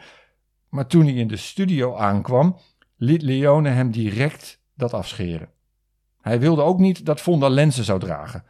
Maar 0.68 0.86
toen 0.86 1.04
hij 1.04 1.14
in 1.14 1.28
de 1.28 1.36
studio 1.36 1.96
aankwam, 1.96 2.56
liet 2.96 3.22
Leone 3.22 3.68
hem 3.68 3.90
direct 3.90 4.62
dat 4.74 4.94
afscheren. 4.94 5.48
Hij 6.26 6.40
wilde 6.40 6.62
ook 6.62 6.78
niet 6.78 7.06
dat 7.06 7.20
Fonda 7.20 7.48
lenzen 7.48 7.84
zou 7.84 7.98
dragen. 7.98 8.44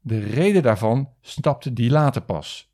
De 0.00 0.18
reden 0.18 0.62
daarvan 0.62 1.08
stapte 1.20 1.72
die 1.72 1.90
later 1.90 2.22
pas. 2.22 2.72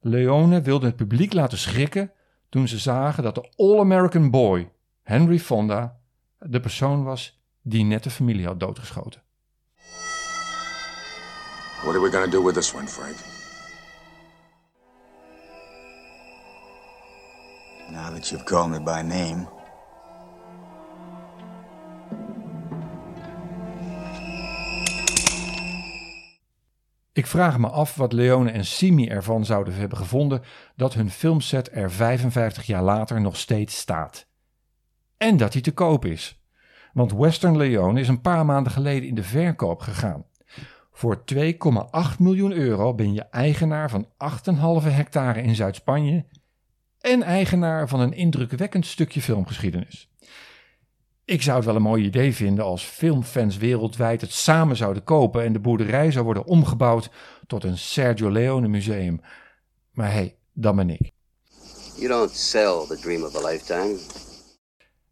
Leone 0.00 0.60
wilde 0.60 0.86
het 0.86 0.96
publiek 0.96 1.32
laten 1.32 1.58
schrikken 1.58 2.12
toen 2.48 2.68
ze 2.68 2.78
zagen 2.78 3.22
dat 3.22 3.34
de 3.34 3.52
All-American 3.56 4.30
Boy, 4.30 4.72
Henry 5.02 5.38
Fonda, 5.38 5.98
de 6.38 6.60
persoon 6.60 7.04
was 7.04 7.40
die 7.62 7.84
net 7.84 8.02
de 8.02 8.10
familie 8.10 8.46
had 8.46 8.60
doodgeschoten. 8.60 9.22
What 11.82 11.94
are 11.94 12.00
we 12.00 12.10
gonna 12.10 12.30
do 12.30 12.44
with 12.44 12.54
this 12.54 12.74
one, 12.74 12.86
Frank? 12.86 13.16
Now 17.90 18.14
that 18.14 18.28
you've 18.28 18.44
called 18.44 18.70
me 18.70 18.80
by 18.80 19.02
name, 19.02 19.55
Ik 27.16 27.26
vraag 27.26 27.58
me 27.58 27.68
af 27.68 27.94
wat 27.94 28.12
Leone 28.12 28.50
en 28.50 28.64
Simi 28.64 29.08
ervan 29.08 29.44
zouden 29.44 29.74
hebben 29.74 29.98
gevonden 29.98 30.42
dat 30.74 30.94
hun 30.94 31.10
filmset 31.10 31.70
er 31.72 31.90
55 31.90 32.66
jaar 32.66 32.82
later 32.82 33.20
nog 33.20 33.36
steeds 33.36 33.76
staat. 33.76 34.26
En 35.16 35.36
dat 35.36 35.52
hij 35.52 35.62
te 35.62 35.72
koop 35.72 36.04
is. 36.04 36.42
Want 36.92 37.12
Western 37.12 37.56
Leone 37.56 38.00
is 38.00 38.08
een 38.08 38.20
paar 38.20 38.44
maanden 38.44 38.72
geleden 38.72 39.08
in 39.08 39.14
de 39.14 39.22
verkoop 39.22 39.80
gegaan. 39.80 40.24
Voor 40.92 41.22
2,8 41.34 41.42
miljoen 42.18 42.52
euro 42.52 42.94
ben 42.94 43.12
je 43.12 43.22
eigenaar 43.22 43.90
van 43.90 44.08
8,5 44.82 44.86
hectare 44.88 45.42
in 45.42 45.54
Zuid-Spanje 45.54 46.26
en 47.00 47.22
eigenaar 47.22 47.88
van 47.88 48.00
een 48.00 48.12
indrukwekkend 48.12 48.86
stukje 48.86 49.22
filmgeschiedenis. 49.22 50.10
Ik 51.26 51.42
zou 51.42 51.56
het 51.56 51.66
wel 51.66 51.76
een 51.76 51.82
mooi 51.82 52.04
idee 52.04 52.34
vinden 52.34 52.64
als 52.64 52.82
filmfans 52.84 53.56
wereldwijd 53.56 54.20
het 54.20 54.32
samen 54.32 54.76
zouden 54.76 55.04
kopen 55.04 55.44
en 55.44 55.52
de 55.52 55.58
boerderij 55.58 56.10
zou 56.10 56.24
worden 56.24 56.44
omgebouwd 56.44 57.10
tot 57.46 57.64
een 57.64 57.78
Sergio 57.78 58.30
Leone 58.30 58.68
museum. 58.68 59.20
Maar 59.90 60.06
hé, 60.06 60.12
hey, 60.12 60.36
dan 60.52 60.76
ben 60.76 60.90
ik. 60.90 61.10
You 61.96 62.08
don't 62.08 62.30
sell 62.30 62.84
the 62.88 62.98
dream 63.00 63.22
of 63.22 63.44
a 63.44 63.48
lifetime. 63.48 63.96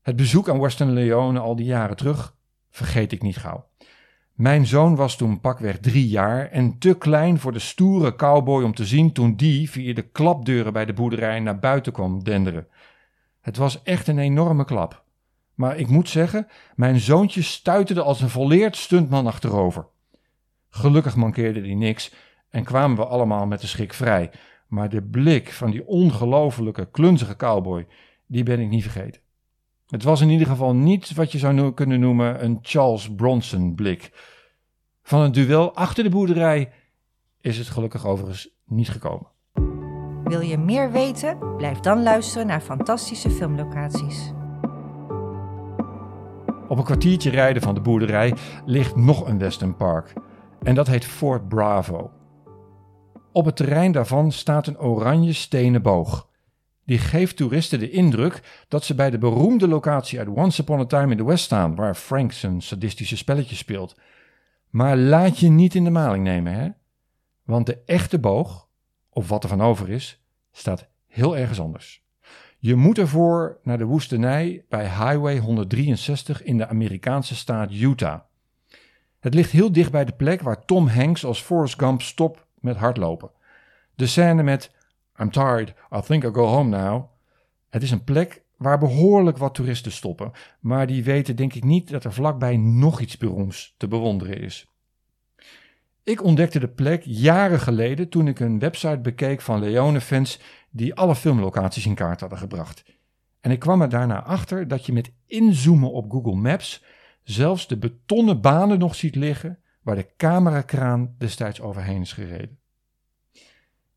Het 0.02 0.16
bezoek 0.16 0.49
aan 0.49 0.61
Western 0.61 0.92
Leone 0.92 1.38
al 1.38 1.56
die 1.56 1.66
jaren 1.66 1.97
terug 1.97 2.35
vergeet 2.71 3.12
ik 3.12 3.23
niet 3.23 3.37
gauw. 3.37 3.68
Mijn 4.33 4.66
zoon 4.66 4.97
was 4.97 5.16
toen 5.16 5.40
pakweg 5.40 5.78
drie 5.78 6.09
jaar 6.09 6.50
en 6.50 6.78
te 6.78 6.99
klein 6.99 7.38
voor 7.38 7.52
de 7.52 7.59
stoere 7.59 8.14
cowboy 8.16 8.64
om 8.64 8.75
te 8.75 8.85
zien 8.85 9.12
toen 9.12 9.37
die 9.37 9.71
via 9.71 9.94
de 9.94 10.09
klapdeuren 10.09 10.73
bij 10.73 10.85
de 10.85 10.92
boerderij 10.92 11.40
naar 11.40 11.59
buiten 11.59 11.92
kwam 11.92 12.25
denderen. 12.25 12.68
Het 13.40 13.56
was 13.56 13.83
echt 13.83 14.09
een 14.09 14.18
enorme 14.18 14.64
klap. 14.64 15.03
Maar 15.54 15.76
ik 15.76 15.88
moet 15.88 16.08
zeggen, 16.08 16.46
mijn 16.75 17.00
zoontje 17.00 17.42
stuiterde 17.42 18.02
als 18.02 18.20
een 18.20 18.28
volleerd 18.28 18.76
stuntman 18.76 19.26
achterover. 19.26 19.87
Gelukkig 20.68 21.16
mankeerde 21.16 21.61
hij 21.61 21.75
niks 21.75 22.14
en 22.49 22.64
kwamen 22.64 22.96
we 22.96 23.06
allemaal 23.06 23.46
met 23.46 23.61
de 23.61 23.66
schrik 23.66 23.92
vrij. 23.92 24.30
Maar 24.68 24.88
de 24.88 25.02
blik 25.02 25.52
van 25.52 25.70
die 25.70 25.87
ongelofelijke, 25.87 26.90
klunzige 26.90 27.37
cowboy, 27.37 27.87
die 28.26 28.42
ben 28.42 28.61
ik 28.61 28.68
niet 28.68 28.82
vergeten. 28.82 29.20
Het 29.87 30.02
was 30.02 30.20
in 30.20 30.30
ieder 30.30 30.46
geval 30.46 30.75
niet 30.75 31.14
wat 31.14 31.32
je 31.32 31.38
zou 31.38 31.73
kunnen 31.73 32.00
noemen 32.00 32.44
een 32.44 32.58
Charles 32.62 33.14
Bronson 33.14 33.75
blik. 33.75 34.11
Van 35.02 35.20
een 35.20 35.32
duel 35.32 35.75
achter 35.75 36.04
de 36.04 36.11
boerderij 36.11 36.73
is 37.40 37.58
het 37.58 37.68
gelukkig 37.68 38.06
overigens 38.06 38.49
niet 38.66 38.88
gekomen. 38.88 39.26
Wil 40.25 40.40
je 40.40 40.58
meer 40.58 40.92
weten? 40.92 41.56
Blijf 41.56 41.78
dan 41.80 42.02
luisteren 42.02 42.46
naar 42.46 42.61
fantastische 42.61 43.30
filmlocaties. 43.30 44.32
Op 46.68 46.78
een 46.78 46.85
kwartiertje 46.85 47.30
rijden 47.30 47.62
van 47.62 47.75
de 47.75 47.80
boerderij 47.80 48.35
ligt 48.64 48.97
nog 48.97 49.28
een 49.28 49.38
Western 49.38 49.76
Park. 49.76 50.12
En 50.62 50.75
dat 50.75 50.87
heet 50.87 51.04
Fort 51.04 51.49
Bravo. 51.49 52.11
Op 53.33 53.44
het 53.44 53.56
terrein 53.56 53.92
daarvan 53.92 54.33
staat 54.33 54.66
een 54.66 54.78
oranje 54.78 55.33
stenen 55.33 55.83
boog. 55.83 56.28
Die 56.85 56.99
geeft 56.99 57.37
toeristen 57.37 57.78
de 57.78 57.90
indruk 57.90 58.64
dat 58.68 58.85
ze 58.85 58.94
bij 58.94 59.11
de 59.11 59.18
beroemde 59.18 59.68
locatie 59.68 60.18
uit 60.18 60.28
Once 60.28 60.61
Upon 60.61 60.80
a 60.80 60.85
Time 60.85 61.11
in 61.11 61.16
the 61.16 61.25
West 61.25 61.44
staan, 61.44 61.75
waar 61.75 61.94
Frank 61.94 62.33
zijn 62.33 62.62
sadistische 62.62 63.16
spelletje 63.16 63.56
speelt. 63.56 63.97
Maar 64.71 64.97
laat 64.97 65.38
je 65.38 65.49
niet 65.49 65.75
in 65.75 65.85
de 65.85 65.90
maling 65.90 66.25
nemen, 66.25 66.54
hè? 66.54 66.68
Want 67.42 67.66
de 67.66 67.83
echte 67.85 68.18
boog, 68.18 68.68
of 69.11 69.28
wat 69.28 69.42
er 69.42 69.49
van 69.49 69.62
over 69.62 69.90
is, 69.90 70.25
staat 70.52 70.88
heel 71.06 71.37
ergens 71.37 71.61
anders. 71.61 72.03
Je 72.64 72.75
moet 72.75 72.99
ervoor 72.99 73.59
naar 73.62 73.78
de 73.78 73.85
woestenij 73.85 74.64
bij 74.68 74.85
Highway 74.85 75.38
163 75.38 76.42
in 76.42 76.59
de 76.59 76.66
Amerikaanse 76.66 77.35
staat 77.35 77.73
Utah. 77.73 78.21
Het 79.21 79.35
ligt 79.35 79.50
heel 79.50 79.73
dicht 79.73 79.90
bij 79.90 80.04
de 80.04 80.12
plek 80.12 80.40
waar 80.40 80.64
Tom 80.64 80.87
Hanks 80.87 81.25
als 81.25 81.42
Forrest 81.42 81.78
Gump 81.78 82.02
stopt 82.02 82.44
met 82.61 82.76
hardlopen. 82.76 83.30
De 83.94 84.06
scène 84.06 84.42
met 84.42 84.71
I'm 85.21 85.30
tired, 85.30 85.75
I 85.92 86.00
think 86.00 86.25
I'll 86.25 86.33
go 86.33 86.47
home 86.47 86.76
now. 86.76 87.04
Het 87.71 87.83
is 87.83 87.90
een 87.90 88.04
plek 88.04 88.42
waar 88.56 88.78
behoorlijk 88.78 89.38
wat 89.38 89.54
toeristen 89.54 89.92
stoppen, 89.92 90.33
maar 90.61 90.87
die 90.87 91.04
weten 91.04 91.37
denk 91.37 91.54
ik 91.54 91.64
niet 91.64 91.90
dat 91.90 92.04
er 92.04 92.12
vlakbij 92.12 92.56
nog 92.56 93.00
iets 93.00 93.16
beroemds 93.16 93.75
te 93.76 93.88
bewonderen 93.88 94.40
is. 94.40 94.68
Ik 96.02 96.23
ontdekte 96.23 96.59
de 96.59 96.68
plek 96.68 97.02
jaren 97.04 97.61
geleden 97.61 98.09
toen 98.09 98.28
ik 98.28 98.40
een 98.40 98.59
website 98.59 98.99
bekeek 98.99 99.40
van 99.40 99.61
Leone-fans 99.61 100.40
die 100.76 100.94
alle 100.94 101.14
filmlocaties 101.14 101.86
in 101.86 101.94
kaart 101.94 102.20
hadden 102.20 102.38
gebracht. 102.38 102.84
En 103.40 103.50
ik 103.50 103.58
kwam 103.58 103.82
er 103.82 103.88
daarna 103.88 104.22
achter 104.22 104.68
dat 104.68 104.86
je 104.86 104.92
met 104.92 105.12
inzoomen 105.26 105.92
op 105.92 106.10
Google 106.10 106.34
Maps 106.34 106.84
zelfs 107.22 107.66
de 107.66 107.78
betonnen 107.78 108.40
banen 108.40 108.78
nog 108.78 108.94
ziet 108.94 109.14
liggen 109.14 109.58
waar 109.82 109.96
de 109.96 110.14
camerakraan 110.16 111.14
destijds 111.18 111.60
overheen 111.60 112.00
is 112.00 112.12
gereden. 112.12 112.58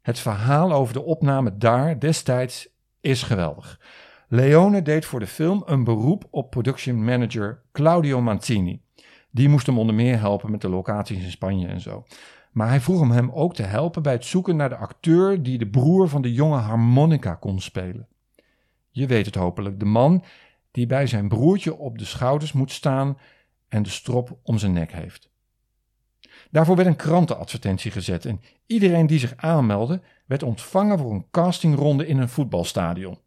Het 0.02 0.20
verhaal 0.20 0.72
over 0.72 0.94
de 0.94 1.04
opname 1.04 1.58
daar 1.58 2.00
destijds 2.00 2.70
is 3.02 3.24
geweldig. 3.24 3.80
Leone 4.28 4.82
deed 4.82 5.06
voor 5.06 5.20
de 5.20 5.28
film 5.28 5.64
een 5.66 5.84
beroep 5.84 6.28
op 6.30 6.50
production 6.50 7.04
manager 7.04 7.62
Claudio 7.72 8.22
Mancini. 8.22 8.82
Die 9.32 9.50
moest 9.50 9.66
hem 9.66 9.80
onder 9.80 9.96
meer 9.96 10.20
helpen 10.20 10.52
met 10.52 10.62
de 10.62 10.70
locaties 10.70 11.24
in 11.24 11.32
Spanje 11.32 11.68
en 11.68 11.82
zo. 11.82 12.06
Maar 12.52 12.68
hij 12.68 12.82
vroeg 12.82 13.02
om 13.02 13.12
hem 13.12 13.32
ook 13.32 13.54
te 13.54 13.64
helpen 13.64 14.04
bij 14.04 14.14
het 14.14 14.26
zoeken 14.26 14.56
naar 14.56 14.70
de 14.70 14.78
acteur 14.78 15.44
die 15.44 15.58
de 15.58 15.68
broer 15.68 16.10
van 16.10 16.22
de 16.22 16.34
jonge 16.34 16.58
harmonica 16.58 17.34
kon 17.34 17.62
spelen. 17.62 18.08
Je 18.90 19.08
weet 19.08 19.26
het 19.26 19.36
hopelijk, 19.36 19.80
de 19.80 19.86
man 19.86 20.24
die 20.72 20.88
bij 20.88 21.08
zijn 21.08 21.28
broertje 21.28 21.76
op 21.76 21.98
de 21.98 22.06
schouders 22.06 22.52
moet 22.52 22.72
staan 22.72 23.18
en 23.68 23.84
de 23.84 23.90
strop 23.90 24.40
om 24.44 24.58
zijn 24.58 24.74
nek 24.74 24.92
heeft. 24.92 25.30
Daarvoor 26.52 26.76
werd 26.76 26.88
een 26.88 26.96
krantenadvertentie 26.96 27.92
gezet 27.92 28.26
en 28.26 28.42
iedereen 28.66 29.08
die 29.08 29.20
zich 29.20 29.34
aanmeldde 29.36 30.02
werd 30.26 30.44
ontvangen 30.44 30.98
voor 30.98 31.12
een 31.12 31.26
castingronde 31.32 32.08
in 32.08 32.18
een 32.18 32.30
voetbalstadion. 32.30 33.20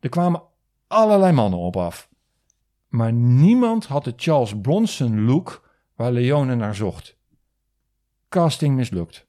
Er 0.00 0.08
kwamen 0.08 0.42
allerlei 0.86 1.32
mannen 1.32 1.58
op 1.58 1.76
af. 1.76 2.08
Maar 2.88 3.12
niemand 3.12 3.86
had 3.86 4.04
de 4.04 4.12
Charles 4.16 4.60
Bronson 4.60 5.24
look 5.24 5.68
waar 5.94 6.12
Leone 6.12 6.54
naar 6.54 6.74
zocht. 6.74 7.15
Casting 8.28 8.76
mislukt. 8.76 9.26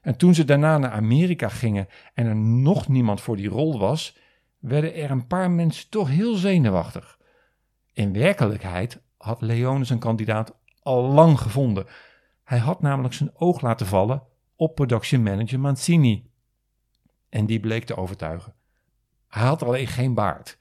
En 0.00 0.16
toen 0.16 0.34
ze 0.34 0.44
daarna 0.44 0.78
naar 0.78 0.90
Amerika 0.90 1.48
gingen 1.48 1.88
en 2.14 2.26
er 2.26 2.36
nog 2.36 2.88
niemand 2.88 3.20
voor 3.20 3.36
die 3.36 3.48
rol 3.48 3.78
was, 3.78 4.16
werden 4.58 4.94
er 4.94 5.10
een 5.10 5.26
paar 5.26 5.50
mensen 5.50 5.90
toch 5.90 6.08
heel 6.08 6.34
zenuwachtig. 6.34 7.18
In 7.92 8.12
werkelijkheid 8.12 9.02
had 9.16 9.40
Leone 9.40 9.84
zijn 9.84 9.98
kandidaat 9.98 10.54
al 10.82 11.02
lang 11.02 11.40
gevonden. 11.40 11.86
Hij 12.44 12.58
had 12.58 12.80
namelijk 12.82 13.14
zijn 13.14 13.30
oog 13.34 13.60
laten 13.60 13.86
vallen 13.86 14.22
op 14.56 14.74
production 14.74 15.22
manager 15.22 15.60
Mancini. 15.60 16.30
En 17.28 17.46
die 17.46 17.60
bleek 17.60 17.84
te 17.84 17.96
overtuigen. 17.96 18.54
Hij 19.28 19.42
had 19.42 19.62
alleen 19.62 19.86
geen 19.86 20.14
baard. 20.14 20.58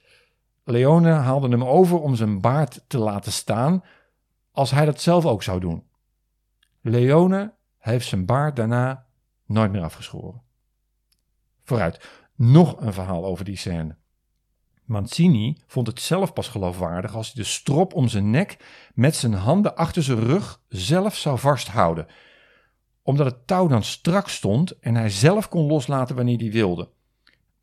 Leone 0.64 1.12
haalde 1.12 1.50
hem 1.50 1.64
over 1.64 2.00
om 2.00 2.16
zijn 2.16 2.42
baard 2.42 2.84
te 2.88 2.98
laten 2.98 3.32
staan 3.32 3.84
als 4.52 4.72
hij 4.72 4.86
dat 4.86 5.02
zelf 5.02 5.26
ook 5.26 5.44
zou 5.44 5.60
doen. 5.60 5.88
Leone 6.82 7.54
heeft 7.78 8.08
zijn 8.08 8.26
baard 8.26 8.56
daarna 8.56 9.06
nooit 9.46 9.72
meer 9.72 9.84
afgeschoren. 9.84 10.42
Vooruit, 11.64 12.10
nog 12.36 12.82
een 12.82 12.94
verhaal 12.94 13.26
over 13.26 13.46
die 13.46 13.58
scène. 13.58 13.98
Mancini 14.86 15.58
vond 15.68 15.88
het 15.88 16.00
zelf 16.00 16.34
pas 16.34 16.48
geloofwaardig 16.48 17.16
als 17.16 17.34
hij 17.34 17.44
de 17.44 17.50
strop 17.50 17.94
om 17.94 18.08
zijn 18.08 18.30
nek 18.30 18.58
met 18.94 19.16
zijn 19.16 19.34
handen 19.34 19.76
achter 19.76 20.04
zijn 20.04 20.20
rug 20.20 20.62
zelf 20.68 21.16
zou 21.16 21.40
vasthouden, 21.40 22.08
omdat 23.02 23.26
het 23.26 23.48
touw 23.48 23.68
dan 23.68 23.84
strak 23.84 24.30
stond 24.30 24.80
en 24.80 24.96
hij 24.96 25.10
zelf 25.10 25.50
kon 25.50 25.66
loslaten 25.66 26.16
wanneer 26.16 26.38
hij 26.38 26.52
wilde. 26.52 26.90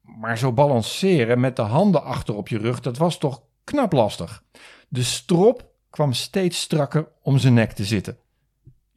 Maar 0.00 0.38
zo 0.38 0.52
balanceren 0.52 1.40
met 1.40 1.56
de 1.56 1.62
handen 1.62 2.02
achter 2.02 2.34
op 2.34 2.48
je 2.48 2.58
rug, 2.58 2.80
dat 2.80 2.96
was 2.96 3.18
toch 3.18 3.42
knap 3.64 3.92
lastig. 3.92 4.44
De 4.88 5.02
strop 5.02 5.70
kwam 5.90 6.12
steeds 6.12 6.60
strakker 6.60 7.08
om 7.22 7.38
zijn 7.38 7.54
nek 7.54 7.72
te 7.72 7.84
zitten. 7.84 8.18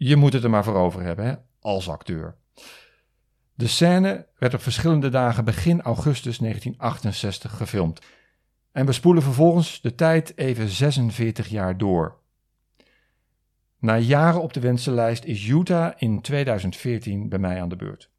Je 0.02 0.16
moet 0.16 0.34
het 0.34 0.44
er 0.44 0.50
maar 0.50 0.64
voor 0.64 0.76
over 0.76 1.02
hebben, 1.02 1.26
hè, 1.26 1.34
als 1.60 1.90
acteur. 1.90 2.36
De 3.54 3.68
scène 3.68 4.28
werd 4.38 4.54
op 4.54 4.62
verschillende 4.62 5.10
dagen 5.10 5.46
begin 5.46 5.82
augustus 5.82 6.38
1968 6.38 7.58
gefilmd. 7.58 8.02
En 8.72 8.86
we 8.86 8.92
spoelen 8.92 9.24
vervolgens 9.24 9.82
de 9.82 9.96
tijd 9.96 10.38
even 10.38 10.70
46 10.70 11.48
jaar 11.48 11.78
door. 11.78 12.18
Na 13.80 13.98
jaren 13.98 14.42
op 14.42 14.54
de 14.54 14.60
wensenlijst 14.60 15.24
is 15.24 15.48
Utah 15.48 15.94
in 15.98 16.22
2014 16.22 17.30
bij 17.30 17.40
mij 17.40 17.62
aan 17.62 17.70
de 17.70 17.76
beurt. 17.76 18.10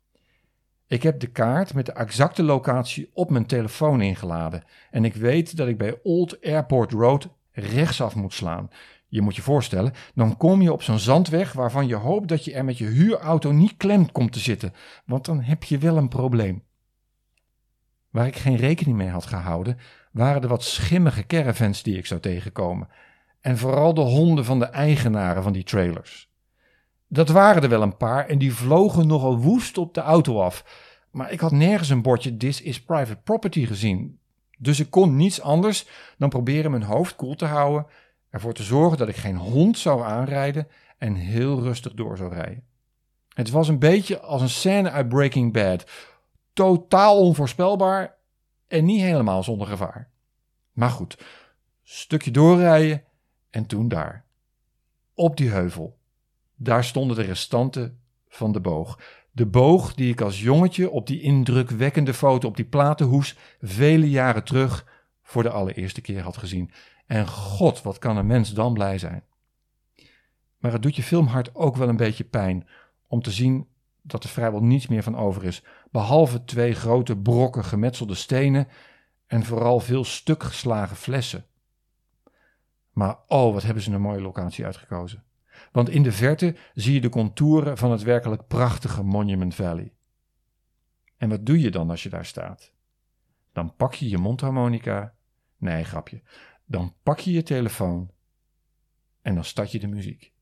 Ik 0.87 1.03
heb 1.03 1.21
de 1.21 1.31
kaart 1.31 1.75
met 1.75 1.87
de 1.87 1.93
exacte 1.93 2.43
locatie 2.43 3.11
op 3.13 3.31
mijn 3.31 3.47
telefoon 3.47 4.01
ingeladen 4.01 4.65
en 4.91 5.05
ik 5.05 5.15
weet 5.15 5.57
dat 5.57 5.69
ik 5.69 5.79
bij 5.79 5.99
Old 6.03 6.43
Airport 6.43 6.93
Road 6.93 7.29
rechtsaf 7.53 8.15
moet 8.15 8.33
slaan. 8.33 8.71
Je 9.11 9.21
moet 9.21 9.37
je 9.37 9.43
voorstellen, 9.43 9.93
dan 10.15 10.37
kom 10.37 10.63
je 10.63 10.73
op 10.73 10.83
zo'n 10.83 10.99
zandweg 10.99 11.53
waarvan 11.53 11.87
je 11.87 11.95
hoopt 11.95 12.29
dat 12.29 12.45
je 12.45 12.53
er 12.53 12.65
met 12.65 12.79
je 12.79 12.87
huurauto 12.87 13.53
niet 13.53 13.77
klem 13.77 14.13
komt 14.13 14.33
te 14.33 14.39
zitten, 14.39 14.73
want 15.05 15.25
dan 15.25 15.41
heb 15.41 15.65
je 15.65 15.79
wel 15.79 15.97
een 15.97 16.09
probleem. 16.09 16.63
Waar 18.11 18.27
ik 18.27 18.37
geen 18.37 18.57
rekening 18.57 18.97
mee 18.97 19.09
had 19.09 19.27
gehouden, 19.27 19.79
waren 20.13 20.41
de 20.41 20.49
wat 20.49 20.65
schimmige 20.65 21.27
caravans 21.27 21.83
die 21.83 21.97
ik 21.97 22.07
zou 22.07 22.21
tegenkomen. 22.21 22.89
En 23.41 23.59
vooral 23.59 23.95
de 23.95 24.01
honden 24.01 24.45
van 24.45 24.59
de 24.59 24.65
eigenaren 24.65 25.43
van 25.43 25.53
die 25.53 25.65
trailers. 25.65 26.31
Dat 27.09 27.29
waren 27.29 27.63
er 27.63 27.69
wel 27.69 27.83
een 27.83 27.97
paar 27.97 28.27
en 28.27 28.39
die 28.39 28.55
vlogen 28.55 29.07
nogal 29.07 29.39
woest 29.39 29.79
op 29.79 29.95
de 29.95 30.01
auto 30.01 30.41
af. 30.41 30.65
Maar 31.11 31.33
ik 31.33 31.41
had 31.41 31.53
nergens 31.53 31.89
een 31.89 32.03
bordje 32.03 32.37
This 32.37 32.63
is 32.63 32.83
private 32.83 33.21
property 33.25 33.67
gezien. 33.67 34.19
Dus 34.59 34.81
ik 34.81 34.91
kon 34.91 35.17
niets 35.17 35.41
anders 35.41 35.87
dan 36.19 36.29
proberen 36.29 36.71
mijn 36.71 36.83
hoofd 36.83 37.17
koel 37.17 37.35
te 37.35 37.45
houden, 37.45 37.87
ervoor 38.31 38.53
te 38.53 38.63
zorgen 38.63 38.99
dat 38.99 39.09
ik 39.09 39.17
geen 39.17 39.37
hond 39.37 39.79
zou 39.79 40.03
aanrijden 40.03 40.69
en 40.99 41.15
heel 41.15 41.61
rustig 41.61 41.95
door 41.95 42.17
zou 42.17 42.35
rijden. 42.35 42.65
Het 43.29 43.51
was 43.51 43.69
een 43.69 43.79
beetje 43.79 44.21
als 44.21 44.43
een 44.43 44.49
scène 44.49 44.91
uit 44.91 45.09
Breaking 45.09 45.53
Bad. 45.53 45.91
Totaal 46.53 47.19
onvoorspelbaar 47.19 48.17
en 48.67 48.85
niet 48.85 49.01
helemaal 49.01 49.43
zonder 49.43 49.67
gevaar. 49.67 50.11
Maar 50.73 50.91
goed, 50.91 51.19
stukje 51.83 52.31
doorrijden 52.31 53.05
en 53.51 53.67
toen 53.67 53.89
daar. 53.89 54.25
Op 55.15 55.37
die 55.37 55.51
heuvel. 55.51 55.99
Daar 56.57 56.85
stonden 56.85 57.17
de 57.17 57.23
restanten 57.23 58.01
van 58.29 58.53
de 58.53 58.61
boog. 58.61 58.99
De 59.33 59.47
boog 59.47 59.95
die 59.95 60.11
ik 60.11 60.21
als 60.21 60.41
jongetje 60.41 60.91
op 60.91 61.07
die 61.07 61.21
indrukwekkende 61.21 62.15
foto 62.15 62.49
op 62.49 62.57
die 62.57 62.65
platenhoes 62.65 63.37
vele 63.61 64.11
jaren 64.11 64.45
terug 64.45 64.87
voor 65.23 65.43
de 65.43 65.51
allereerste 65.51 66.01
keer 66.01 66.23
had 66.23 66.37
gezien. 66.37 66.71
En 67.11 67.29
god, 67.29 67.83
wat 67.83 67.99
kan 67.99 68.17
een 68.17 68.27
mens 68.27 68.53
dan 68.53 68.73
blij 68.73 68.99
zijn. 68.99 69.25
Maar 70.59 70.73
het 70.73 70.83
doet 70.83 70.97
je 70.97 71.03
filmhart 71.03 71.55
ook 71.55 71.77
wel 71.77 71.89
een 71.89 71.97
beetje 71.97 72.25
pijn 72.25 72.69
om 73.07 73.23
te 73.23 73.31
zien 73.31 73.69
dat 74.03 74.25
er 74.25 74.31
vrijwel 74.31 74.63
niets 74.63 74.87
meer 74.87 75.03
van 75.03 75.17
over 75.17 75.45
is, 75.45 75.65
behalve 75.91 76.45
twee 76.45 76.75
grote 76.75 77.17
brokken 77.17 77.65
gemetselde 77.65 78.15
stenen 78.15 78.69
en 79.27 79.45
vooral 79.45 79.81
veel 79.81 80.05
stuk 80.05 80.43
geslagen 80.43 80.97
flessen. 80.97 81.45
Maar 82.91 83.19
oh, 83.27 83.53
wat 83.53 83.63
hebben 83.63 83.83
ze 83.83 83.93
een 83.93 84.01
mooie 84.01 84.21
locatie 84.21 84.65
uitgekozen. 84.65 85.25
Want 85.73 85.89
in 85.89 86.03
de 86.03 86.13
verte 86.13 86.57
zie 86.75 86.95
je 86.95 87.01
de 87.01 87.09
contouren 87.09 87.79
van 87.79 87.91
het 87.91 88.03
werkelijk 88.03 88.47
prachtige 88.47 89.03
Monument 89.03 89.55
Valley. 89.55 89.93
En 91.17 91.29
wat 91.29 91.47
doe 91.47 91.61
je 91.61 91.71
dan 91.71 91.91
als 91.91 92.03
je 92.03 92.09
daar 92.09 92.27
staat? 92.27 92.73
Dan 93.53 93.75
pak 93.77 93.95
je 93.95 94.09
je 94.09 94.19
mondharmonica. 94.19 95.15
Nee, 95.57 95.85
grapje. 95.85 96.23
Dan 96.71 96.95
pak 97.03 97.19
je 97.19 97.33
je 97.33 97.43
telefoon 97.43 98.11
en 99.23 99.35
dan 99.35 99.45
start 99.45 99.73
je 99.73 99.79
de 99.79 99.87
muziek. 99.87 100.33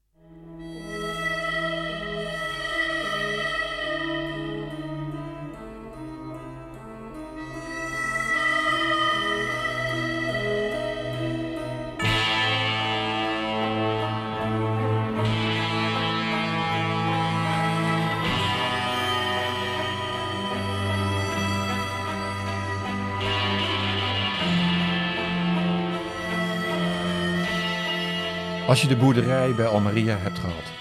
Als 28.69 28.83
je 28.83 28.89
de 28.89 28.97
boerderij 28.97 29.55
bij 29.55 29.67
Almeria 29.67 30.17
hebt 30.17 30.39
gehad, 30.39 30.73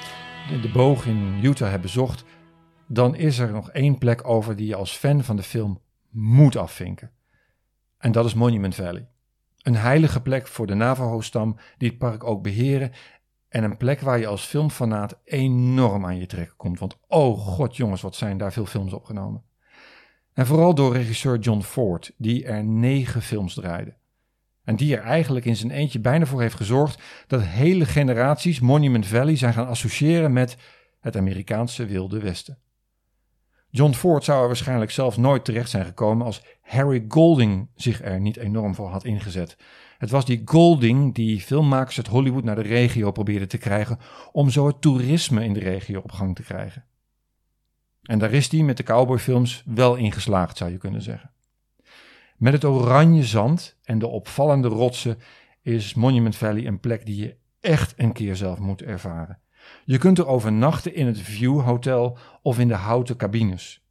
de 0.62 0.70
boog 0.72 1.06
in 1.06 1.40
Utah 1.44 1.70
hebt 1.70 1.82
bezocht, 1.82 2.26
dan 2.88 3.16
is 3.16 3.40
er 3.40 3.52
nog 3.52 3.70
één 3.72 3.98
plek 3.98 4.28
over 4.28 4.56
die 4.56 4.68
je 4.68 4.76
als 4.76 4.92
fan 4.92 5.24
van 5.24 5.36
de 5.36 5.44
film 5.44 5.82
moet 6.10 6.56
afvinken. 6.56 7.12
En 7.98 8.12
dat 8.12 8.26
is 8.26 8.34
Monument 8.34 8.76
Valley. 8.76 9.08
Een 9.62 9.76
heilige 9.76 10.22
plek 10.22 10.48
voor 10.48 10.68
de 10.68 10.74
Navajo-stam 10.74 11.58
die 11.78 11.90
het 11.90 11.98
park 11.98 12.24
ook 12.24 12.44
beheren 12.44 12.92
en 13.50 13.64
een 13.64 13.78
plek 13.78 14.00
waar 14.00 14.20
je 14.20 14.28
als 14.28 14.44
filmfanaat 14.44 15.20
enorm 15.24 16.06
aan 16.06 16.18
je 16.18 16.26
trekken 16.26 16.56
komt. 16.58 16.80
Want 16.80 16.98
oh 17.08 17.40
god 17.40 17.76
jongens, 17.76 18.02
wat 18.02 18.16
zijn 18.16 18.38
daar 18.38 18.54
veel 18.54 18.66
films 18.66 18.94
opgenomen. 18.94 19.44
En 20.34 20.46
vooral 20.46 20.76
door 20.76 20.94
regisseur 20.94 21.40
John 21.40 21.62
Ford, 21.62 22.14
die 22.18 22.46
er 22.46 22.64
negen 22.64 23.22
films 23.22 23.54
draaide. 23.54 23.97
En 24.68 24.76
die 24.76 24.96
er 24.96 25.04
eigenlijk 25.04 25.46
in 25.46 25.56
zijn 25.56 25.72
eentje 25.72 26.00
bijna 26.00 26.26
voor 26.26 26.42
heeft 26.42 26.56
gezorgd 26.56 27.02
dat 27.28 27.42
hele 27.42 27.86
generaties 27.86 28.60
Monument 28.60 29.06
Valley 29.06 29.36
zijn 29.36 29.54
gaan 29.54 29.68
associëren 29.68 30.34
met 30.34 30.58
het 31.00 31.16
Amerikaanse 31.16 31.86
Wilde 31.86 32.20
Westen. 32.20 32.58
John 33.70 33.94
Ford 33.94 34.24
zou 34.24 34.42
er 34.42 34.48
waarschijnlijk 34.48 34.92
zelf 34.92 35.18
nooit 35.18 35.46
terecht 35.46 35.70
zijn 35.70 35.86
gekomen 35.86 36.26
als 36.26 36.44
Harry 36.62 37.06
Golding 37.08 37.70
zich 37.76 38.04
er 38.04 38.20
niet 38.20 38.38
enorm 38.38 38.76
voor 38.76 38.90
had 38.90 39.04
ingezet. 39.04 39.58
Het 39.98 40.10
was 40.10 40.26
die 40.26 40.42
Golding 40.46 41.16
die 41.16 41.42
filmmakers 41.42 41.98
uit 41.98 42.08
Hollywood 42.08 42.44
naar 42.44 42.56
de 42.56 42.62
regio 42.62 43.12
probeerde 43.12 43.48
te 43.48 43.58
krijgen 43.58 44.00
om 44.32 44.50
zo 44.50 44.68
het 44.68 44.82
toerisme 44.82 45.44
in 45.44 45.54
de 45.54 45.60
regio 45.60 46.00
op 46.00 46.12
gang 46.12 46.36
te 46.36 46.44
krijgen. 46.44 46.86
En 48.02 48.20
daar 48.20 48.32
is 48.32 48.52
hij 48.52 48.62
met 48.62 48.78
de 48.78 48.84
cowboyfilms 48.84 49.64
wel 49.66 49.96
ingeslaagd, 49.96 50.58
zou 50.58 50.72
je 50.72 50.78
kunnen 50.78 51.02
zeggen. 51.02 51.32
Met 52.38 52.54
het 52.54 52.66
oranje 52.66 53.24
zand 53.24 53.78
en 53.84 54.00
de 54.00 54.08
opvallende 54.08 54.68
rotsen 54.68 55.18
is 55.62 55.94
Monument 55.94 56.36
Valley 56.36 56.68
een 56.68 56.80
plek 56.80 57.06
die 57.06 57.16
je 57.16 57.36
echt 57.60 57.94
een 57.98 58.14
keer 58.14 58.36
zelf 58.36 58.60
moet 58.60 58.82
ervaren. 58.82 59.40
Je 59.86 59.98
kunt 59.98 60.18
er 60.18 60.28
overnachten 60.28 60.96
in 60.96 61.06
het 61.06 61.20
View 61.20 61.62
Hotel 61.62 62.18
of 62.42 62.60
in 62.60 62.68
de 62.68 62.74
houten 62.74 63.18
cabines. 63.18 63.86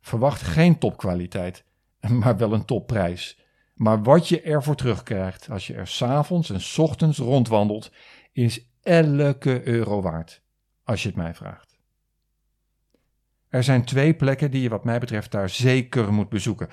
Verwacht 0.00 0.42
geen 0.42 0.78
topkwaliteit, 0.78 1.64
maar 2.20 2.36
wel 2.36 2.52
een 2.52 2.64
topprijs. 2.64 3.38
Maar 3.74 4.02
wat 4.02 4.28
je 4.28 4.40
ervoor 4.40 4.76
terugkrijgt 4.76 5.50
als 5.50 5.66
je 5.66 5.74
er 5.74 5.86
s'avonds 5.86 6.50
en 6.50 6.60
s 6.60 6.78
ochtends 6.78 7.18
rondwandelt, 7.18 7.92
is 8.32 8.66
elke 8.82 9.68
euro 9.68 10.02
waard, 10.02 10.42
als 10.84 11.02
je 11.02 11.08
het 11.08 11.16
mij 11.16 11.34
vraagt. 11.34 11.78
Er 13.48 13.62
zijn 13.62 13.84
twee 13.84 14.14
plekken 14.14 14.50
die 14.50 14.62
je 14.62 14.68
wat 14.68 14.84
mij 14.84 14.98
betreft 14.98 15.30
daar 15.30 15.48
zeker 15.48 16.12
moet 16.12 16.28
bezoeken. 16.28 16.68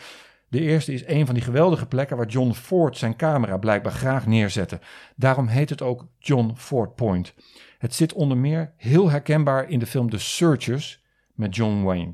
De 0.50 0.60
eerste 0.60 0.94
is 0.94 1.08
een 1.08 1.26
van 1.26 1.36
die 1.36 1.44
geweldige 1.44 1.86
plekken 1.86 2.18
waar 2.18 2.28
John 2.28 2.52
Ford 2.52 2.98
zijn 2.98 3.16
camera 3.16 3.58
blijkbaar 3.58 3.92
graag 3.92 4.28
neerzette. 4.28 4.80
Daarom 5.16 5.48
heet 5.48 5.70
het 5.70 5.82
ook 5.82 6.08
John 6.20 6.54
Ford 6.56 6.96
Point. 6.96 7.34
Het 7.78 7.94
zit 7.94 8.14
onder 8.14 8.38
meer 8.38 8.74
heel 8.78 9.10
herkenbaar 9.10 9.70
in 9.70 9.80
de 9.80 9.86
film 9.86 10.10
The 10.10 10.20
Searchers 10.20 11.04
met 11.34 11.56
John 11.56 11.84
Wayne. 11.84 12.14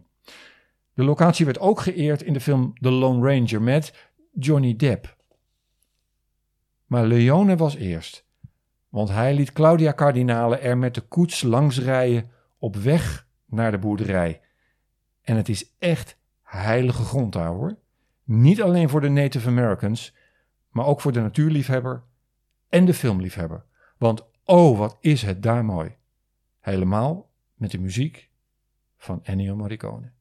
De 0.93 1.04
locatie 1.04 1.46
werd 1.46 1.60
ook 1.60 1.80
geëerd 1.80 2.22
in 2.22 2.34
de 2.34 2.39
film 2.39 2.74
The 2.82 2.91
Lone 2.91 3.34
Ranger 3.34 3.62
met 3.62 4.12
Johnny 4.34 4.76
Depp. 4.76 5.15
Maar 6.86 7.06
Leone 7.06 7.56
was 7.56 7.76
eerst, 7.76 8.26
want 8.89 9.10
hij 9.10 9.34
liet 9.34 9.54
Claudia 9.54 9.93
Cardinale 9.93 10.58
er 10.58 10.78
met 10.78 10.96
de 10.96 11.02
koets 11.02 11.41
langs 11.41 11.80
rijden 11.80 12.32
op 12.58 12.76
weg 12.76 13.28
naar 13.46 13.72
de 13.72 13.78
boerderij. 13.78 14.41
En 15.22 15.36
het 15.36 15.50
is 15.50 15.76
echt 15.80 16.17
heilige 16.41 17.04
grond 17.04 17.34
daar 17.34 17.48
hoor. 17.48 17.78
Niet 18.24 18.62
alleen 18.62 18.90
voor 18.90 19.02
de 19.02 19.10
Native 19.10 19.48
Americans, 19.48 20.16
maar 20.70 20.86
ook 20.86 21.02
voor 21.02 21.12
de 21.12 21.22
natuurliefhebber 21.22 22.04
en 22.70 22.86
de 22.86 22.94
filmliefhebber. 22.94 23.66
Want 23.98 24.26
oh, 24.44 24.78
wat 24.78 24.98
is 25.02 25.22
het 25.22 25.44
daar 25.44 25.66
mooi. 25.66 25.96
Helemaal 26.60 27.32
met 27.54 27.72
de 27.72 27.80
muziek 27.80 28.30
van 28.98 29.20
Ennio 29.24 29.56
Morricone. 29.56 30.12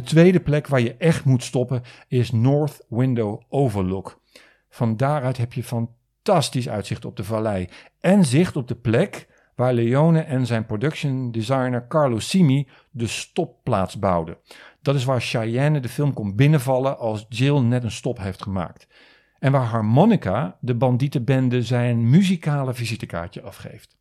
De 0.00 0.06
tweede 0.06 0.40
plek 0.40 0.66
waar 0.66 0.80
je 0.80 0.96
echt 0.96 1.24
moet 1.24 1.42
stoppen 1.42 1.82
is 2.08 2.30
North 2.30 2.84
Window 2.88 3.42
Overlook. 3.48 4.20
Van 4.68 4.96
daaruit 4.96 5.36
heb 5.36 5.52
je 5.52 5.62
fantastisch 5.62 6.68
uitzicht 6.68 7.04
op 7.04 7.16
de 7.16 7.24
vallei 7.24 7.68
en 7.98 8.24
zicht 8.24 8.56
op 8.56 8.68
de 8.68 8.74
plek 8.74 9.28
waar 9.54 9.72
Leone 9.72 10.20
en 10.20 10.46
zijn 10.46 10.66
production 10.66 11.30
designer 11.30 11.86
Carlo 11.86 12.18
Simi 12.18 12.68
de 12.90 13.06
stopplaats 13.06 13.98
bouwden. 13.98 14.36
Dat 14.82 14.94
is 14.94 15.04
waar 15.04 15.20
Cheyenne 15.20 15.80
de 15.80 15.88
film 15.88 16.12
kon 16.12 16.36
binnenvallen 16.36 16.98
als 16.98 17.26
Jill 17.28 17.58
net 17.58 17.84
een 17.84 17.90
stop 17.90 18.18
heeft 18.18 18.42
gemaakt. 18.42 18.86
En 19.38 19.52
waar 19.52 19.66
Harmonica 19.66 20.56
de 20.60 20.74
bandietenbende 20.74 21.62
zijn 21.62 22.10
muzikale 22.10 22.74
visitekaartje 22.74 23.42
afgeeft. 23.42 23.98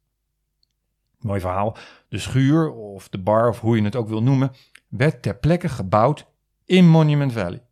Mooi 1.19 1.39
verhaal. 1.39 1.77
De 2.09 2.17
schuur, 2.17 2.71
of 2.71 3.09
de 3.09 3.17
bar, 3.17 3.49
of 3.49 3.59
hoe 3.59 3.75
je 3.75 3.83
het 3.83 3.95
ook 3.95 4.07
wil 4.07 4.23
noemen, 4.23 4.51
werd 4.89 5.21
ter 5.21 5.35
plekke 5.35 5.69
gebouwd 5.69 6.27
in 6.65 6.89
Monument 6.89 7.33
Valley. 7.33 7.63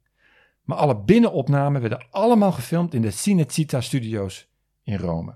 Maar 0.64 0.78
alle 0.78 0.98
binnenopnamen 1.02 1.82
werden 1.82 2.06
allemaal 2.12 2.52
gefilmd 2.52 2.94
in 2.94 3.02
de 3.02 3.12
Cinecittà 3.12 3.78
Studios 3.78 4.50
in 4.84 4.98
Rome. 4.98 5.36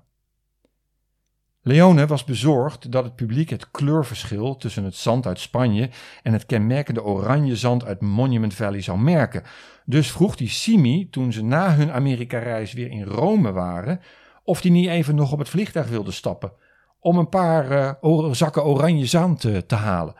Leone 1.64 2.08
was 2.08 2.24
bezorgd 2.24 2.92
dat 2.92 3.04
het 3.04 3.16
publiek 3.16 3.50
het 3.50 3.72
kleurverschil 3.72 4.56
tussen 4.56 4.84
het 4.84 4.96
zand 4.96 5.26
uit 5.26 5.40
Spanje 5.40 5.90
en 6.24 6.34
het 6.34 6.46
kenmerkende 6.46 7.04
oranje 7.04 7.56
zand 7.56 7.86
uit 7.86 8.02
Monument 8.02 8.54
Valley 8.54 8.82
zou 8.82 9.00
merken. 9.00 9.44
Dus 9.86 10.12
vroeg 10.12 10.38
hij 10.38 10.48
Simi, 10.48 11.10
toen 11.10 11.34
ze 11.34 11.44
na 11.44 11.76
hun 11.76 11.92
Amerika-reis 11.92 12.74
weer 12.74 12.90
in 12.90 13.04
Rome 13.04 13.52
waren, 13.52 14.00
of 14.44 14.62
hij 14.62 14.72
niet 14.72 14.88
even 14.88 15.16
nog 15.16 15.32
op 15.32 15.40
het 15.40 15.50
vliegtuig 15.50 15.88
wilde 15.88 16.12
stappen 16.12 16.54
om 17.02 17.18
een 17.18 17.30
paar 17.30 17.72
uh, 18.02 18.32
zakken 18.32 18.64
oranje 18.64 19.06
zand 19.06 19.40
te, 19.40 19.66
te 19.66 19.76
halen. 19.76 20.16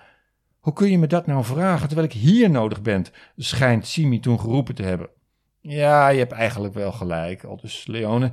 Hoe 0.62 0.74
kun 0.74 0.92
je 0.92 0.98
me 0.98 1.08
dat 1.08 1.28
nou 1.28 1.44
vragen 1.44 1.88
terwijl 1.88 2.08
ik 2.08 2.14
hier 2.14 2.50
nodig 2.50 2.82
ben? 2.82 3.06
schijnt 3.38 3.88
Simi 3.88 4.20
toen 4.20 4.40
geroepen 4.40 4.76
te 4.76 4.84
hebben. 4.84 5.10
Ja, 5.60 6.08
je 6.08 6.20
hebt 6.20 6.32
eigenlijk 6.32 6.74
wel 6.74 6.92
gelijk, 6.92 7.44
al 7.44 7.58
dus 7.58 7.88
Leone. 7.88 8.32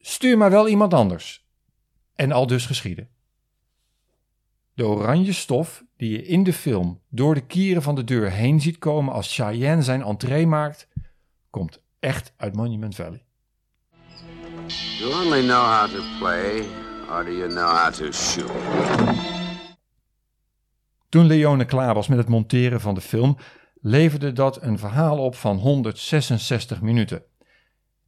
Stuur 0.00 0.38
maar 0.38 0.50
wel 0.50 0.68
iemand 0.68 0.94
anders. 0.94 1.46
En 2.14 2.32
al 2.32 2.46
dus 2.46 2.66
geschieden. 2.66 3.08
De 4.74 4.86
oranje 4.86 5.32
stof 5.32 5.84
die 5.96 6.10
je 6.10 6.26
in 6.26 6.42
de 6.42 6.52
film 6.52 7.00
door 7.08 7.34
de 7.34 7.46
kieren 7.46 7.82
van 7.82 7.94
de 7.94 8.04
deur 8.04 8.30
heen 8.30 8.60
ziet 8.60 8.78
komen 8.78 9.12
als 9.12 9.34
Cheyenne 9.34 9.82
zijn 9.82 10.02
entree 10.02 10.46
maakt, 10.46 10.88
komt 11.50 11.82
echt 12.00 12.32
uit 12.36 12.54
Monument 12.54 12.94
Valley. 12.94 13.24
You 14.98 15.24
only 15.24 15.42
know 15.42 15.64
how 15.64 15.90
to 15.90 16.02
play, 16.18 16.64
or 17.10 17.32
you 17.32 17.48
know 17.48 17.70
how 17.70 17.92
to 17.92 18.12
shoot? 18.12 19.35
Toen 21.08 21.26
Leone 21.26 21.64
klaar 21.64 21.94
was 21.94 22.08
met 22.08 22.18
het 22.18 22.28
monteren 22.28 22.80
van 22.80 22.94
de 22.94 23.00
film, 23.00 23.36
leverde 23.80 24.32
dat 24.32 24.62
een 24.62 24.78
verhaal 24.78 25.18
op 25.18 25.34
van 25.34 25.56
166 25.56 26.80
minuten. 26.80 27.22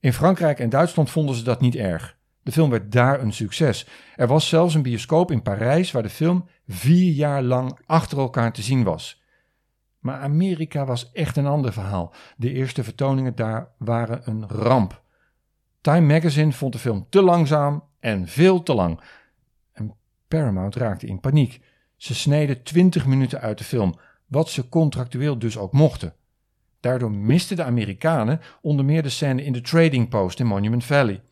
In 0.01 0.13
Frankrijk 0.13 0.59
en 0.59 0.69
Duitsland 0.69 1.11
vonden 1.11 1.35
ze 1.35 1.43
dat 1.43 1.61
niet 1.61 1.77
erg. 1.77 2.17
De 2.43 2.53
film 2.53 2.71
werd 2.71 2.93
daar 2.93 3.21
een 3.21 3.33
succes. 3.33 3.87
Er 4.17 4.27
was 4.27 4.49
zelfs 4.49 4.75
een 4.75 4.83
bioscoop 4.83 5.31
in 5.31 5.43
Parijs 5.43 5.91
waar 5.91 6.03
de 6.03 6.09
film 6.11 6.49
vier 6.69 7.13
jaar 7.13 7.43
lang 7.43 7.79
achter 7.87 8.19
elkaar 8.19 8.53
te 8.53 8.63
zien 8.63 8.83
was. 8.83 9.23
Maar 9.99 10.21
Amerika 10.21 10.85
was 10.85 11.13
echt 11.13 11.37
een 11.37 11.47
ander 11.47 11.73
verhaal. 11.73 12.15
De 12.37 12.53
eerste 12.53 12.85
vertoningen 12.85 13.35
daar 13.35 13.69
waren 13.79 14.21
een 14.25 14.49
ramp. 14.49 15.03
Time 15.81 16.15
Magazine 16.15 16.53
vond 16.53 16.73
de 16.73 16.79
film 16.79 17.07
te 17.09 17.23
langzaam 17.23 17.85
en 18.01 18.29
veel 18.29 18.63
te 18.63 18.75
lang. 18.75 19.01
En 19.73 19.95
Paramount 20.29 20.77
raakte 20.77 21.07
in 21.07 21.21
paniek. 21.21 21.61
Ze 21.99 22.15
sneden 22.15 22.63
20 22.63 23.07
minuten 23.07 23.41
uit 23.41 23.59
de 23.59 23.65
film, 23.65 23.99
wat 24.27 24.49
ze 24.49 24.69
contractueel 24.69 25.39
dus 25.39 25.59
ook 25.59 25.73
mochten. 25.73 26.15
Daardoor 26.81 27.11
misten 27.11 27.57
de 27.57 27.63
Amerikanen 27.63 28.41
onder 28.61 28.85
meer 28.85 29.03
de 29.03 29.09
scène 29.09 29.45
in 29.45 29.53
de 29.53 29.61
Trading 29.61 30.09
Post 30.09 30.41
in 30.41 30.47
Monument 30.47 30.85
Valley. 30.85 31.23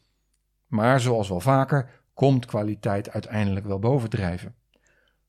Maar 0.66 1.00
zoals 1.00 1.28
wel 1.28 1.40
vaker 1.40 1.90
komt 2.14 2.46
kwaliteit 2.46 3.10
uiteindelijk 3.10 3.66
wel 3.66 3.78
bovendrijven. 3.78 4.54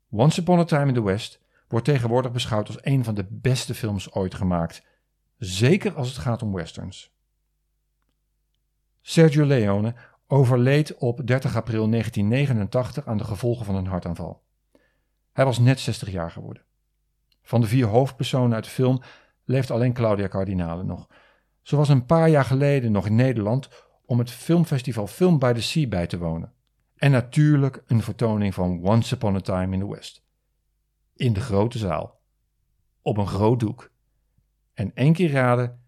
Once 0.09 0.41
Upon 0.41 0.59
a 0.59 0.63
Time 0.63 0.87
in 0.87 0.93
the 0.93 1.03
West 1.03 1.39
wordt 1.67 1.85
tegenwoordig 1.85 2.31
beschouwd 2.31 2.67
als 2.67 2.77
een 2.81 3.03
van 3.03 3.15
de 3.15 3.25
beste 3.29 3.75
films 3.75 4.11
ooit 4.11 4.35
gemaakt, 4.35 4.85
zeker 5.37 5.93
als 5.93 6.07
het 6.07 6.17
gaat 6.17 6.41
om 6.41 6.53
westerns. 6.53 7.11
Sergio 9.01 9.45
Leone 9.45 9.95
overleed 10.27 10.97
op 10.97 11.27
30 11.27 11.55
april 11.55 11.89
1989 11.89 13.07
aan 13.07 13.17
de 13.17 13.23
gevolgen 13.23 13.65
van 13.65 13.75
een 13.75 13.87
hartaanval. 13.87 14.45
Hij 15.37 15.45
was 15.45 15.59
net 15.59 15.79
60 15.79 16.09
jaar 16.11 16.31
geworden. 16.31 16.63
Van 17.41 17.61
de 17.61 17.67
vier 17.67 17.85
hoofdpersonen 17.85 18.53
uit 18.53 18.63
de 18.63 18.69
film 18.69 19.01
leeft 19.45 19.71
alleen 19.71 19.93
Claudia 19.93 20.27
Cardinale 20.27 20.83
nog. 20.83 21.07
Ze 21.61 21.75
was 21.75 21.89
een 21.89 22.05
paar 22.05 22.29
jaar 22.29 22.45
geleden 22.45 22.91
nog 22.91 23.05
in 23.05 23.15
Nederland 23.15 23.69
om 24.05 24.19
het 24.19 24.31
filmfestival 24.31 25.07
Film 25.07 25.39
by 25.39 25.53
the 25.53 25.61
Sea 25.61 25.87
bij 25.87 26.07
te 26.07 26.17
wonen. 26.17 26.53
En 26.95 27.11
natuurlijk 27.11 27.83
een 27.87 28.01
vertoning 28.01 28.53
van 28.53 28.83
Once 28.83 29.15
Upon 29.15 29.35
a 29.35 29.39
Time 29.39 29.73
in 29.73 29.79
the 29.79 29.89
West. 29.89 30.23
In 31.13 31.33
de 31.33 31.41
grote 31.41 31.77
zaal. 31.77 32.19
Op 33.01 33.17
een 33.17 33.27
groot 33.27 33.59
doek. 33.59 33.91
En 34.73 34.91
één 34.93 35.13
keer 35.13 35.31
raden 35.31 35.81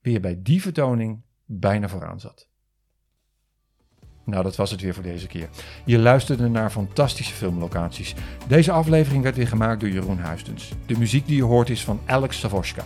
wie 0.00 0.14
er 0.14 0.20
bij 0.20 0.42
die 0.42 0.62
vertoning 0.62 1.22
bijna 1.44 1.88
vooraan 1.88 2.20
zat. 2.20 2.48
Nou, 4.24 4.42
dat 4.42 4.56
was 4.56 4.70
het 4.70 4.80
weer 4.80 4.94
voor 4.94 5.02
deze 5.02 5.26
keer. 5.26 5.48
Je 5.84 5.98
luisterde 5.98 6.48
naar 6.48 6.70
fantastische 6.70 7.34
filmlocaties. 7.34 8.14
Deze 8.46 8.72
aflevering 8.72 9.22
werd 9.22 9.36
weer 9.36 9.48
gemaakt 9.48 9.80
door 9.80 9.90
Jeroen 9.90 10.18
Huistens. 10.18 10.72
De 10.86 10.98
muziek 10.98 11.26
die 11.26 11.36
je 11.36 11.42
hoort 11.42 11.70
is 11.70 11.84
van 11.84 12.00
Alex 12.06 12.38
Savoshka. 12.38 12.84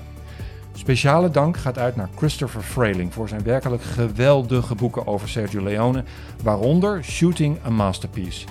Speciale 0.73 1.31
dank 1.31 1.57
gaat 1.57 1.79
uit 1.79 1.97
naar 1.97 2.09
Christopher 2.17 2.63
Frayling 2.63 3.15
voor 3.15 3.29
zijn 3.29 3.43
werkelijk 3.43 3.83
geweldige 3.83 4.75
boeken 4.75 5.07
over 5.07 5.29
Sergio 5.29 5.63
Leone, 5.63 6.05
waaronder 6.43 7.05
Shooting 7.05 7.59
a 7.67 7.71
Masterpiece. 7.71 8.47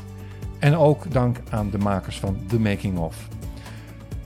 En 0.60 0.78
ook 0.78 1.12
dank 1.12 1.38
aan 1.50 1.70
de 1.70 1.78
makers 1.78 2.20
van 2.20 2.40
The 2.48 2.60
Making 2.60 2.98
of. 2.98 3.28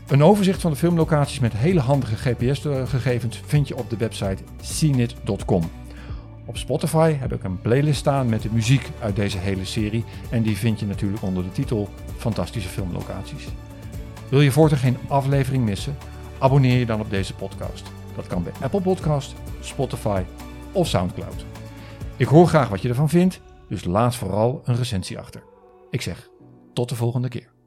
Een 0.08 0.24
overzicht 0.24 0.62
van 0.62 0.72
de 0.72 0.78
filmlocaties 0.78 1.40
met 1.40 1.54
hele 1.54 1.80
handige 1.80 2.16
GPS-gegevens 2.16 3.42
vind 3.46 3.68
je 3.68 3.78
op 3.78 3.90
de 3.90 3.98
website 3.98 4.44
cnit.com. 4.62 5.81
Op 6.46 6.58
Spotify 6.58 7.14
heb 7.14 7.34
ik 7.34 7.44
een 7.44 7.62
playlist 7.62 8.00
staan 8.00 8.30
met 8.30 8.42
de 8.42 8.50
muziek 8.52 8.90
uit 9.02 9.16
deze 9.16 9.38
hele 9.38 9.66
serie 9.66 10.04
en 10.30 10.42
die 10.42 10.58
vind 10.58 10.80
je 10.80 10.86
natuurlijk 10.86 11.24
onder 11.24 11.44
de 11.44 11.52
titel 11.52 11.90
Fantastische 12.18 12.70
filmlocaties. 12.70 13.48
Wil 14.30 14.42
je 14.42 14.52
voortaan 14.52 14.78
geen 14.78 14.98
aflevering 15.08 15.66
missen? 15.66 15.98
Abonneer 16.40 16.80
je 16.80 16.86
dan 16.86 17.00
op 17.00 17.10
deze 17.10 17.36
podcast. 17.36 17.92
Dat 18.16 18.28
kan 18.28 18.44
bij 18.44 18.54
Apple 18.62 18.82
Podcast, 18.82 19.34
Spotify 19.60 20.24
of 20.72 20.88
SoundCloud. 20.88 21.46
Ik 22.18 22.28
hoor 22.28 22.48
graag 22.48 22.70
wat 22.70 22.82
je 22.82 22.90
ervan 22.90 23.10
vindt, 23.10 23.42
dus 23.70 23.84
laat 23.84 24.16
vooral 24.16 24.62
een 24.66 24.76
recensie 24.76 25.20
achter. 25.20 25.44
Ik 25.90 26.02
zeg 26.02 26.30
tot 26.74 26.90
de 26.90 26.96
volgende 26.96 27.28
keer. 27.28 27.61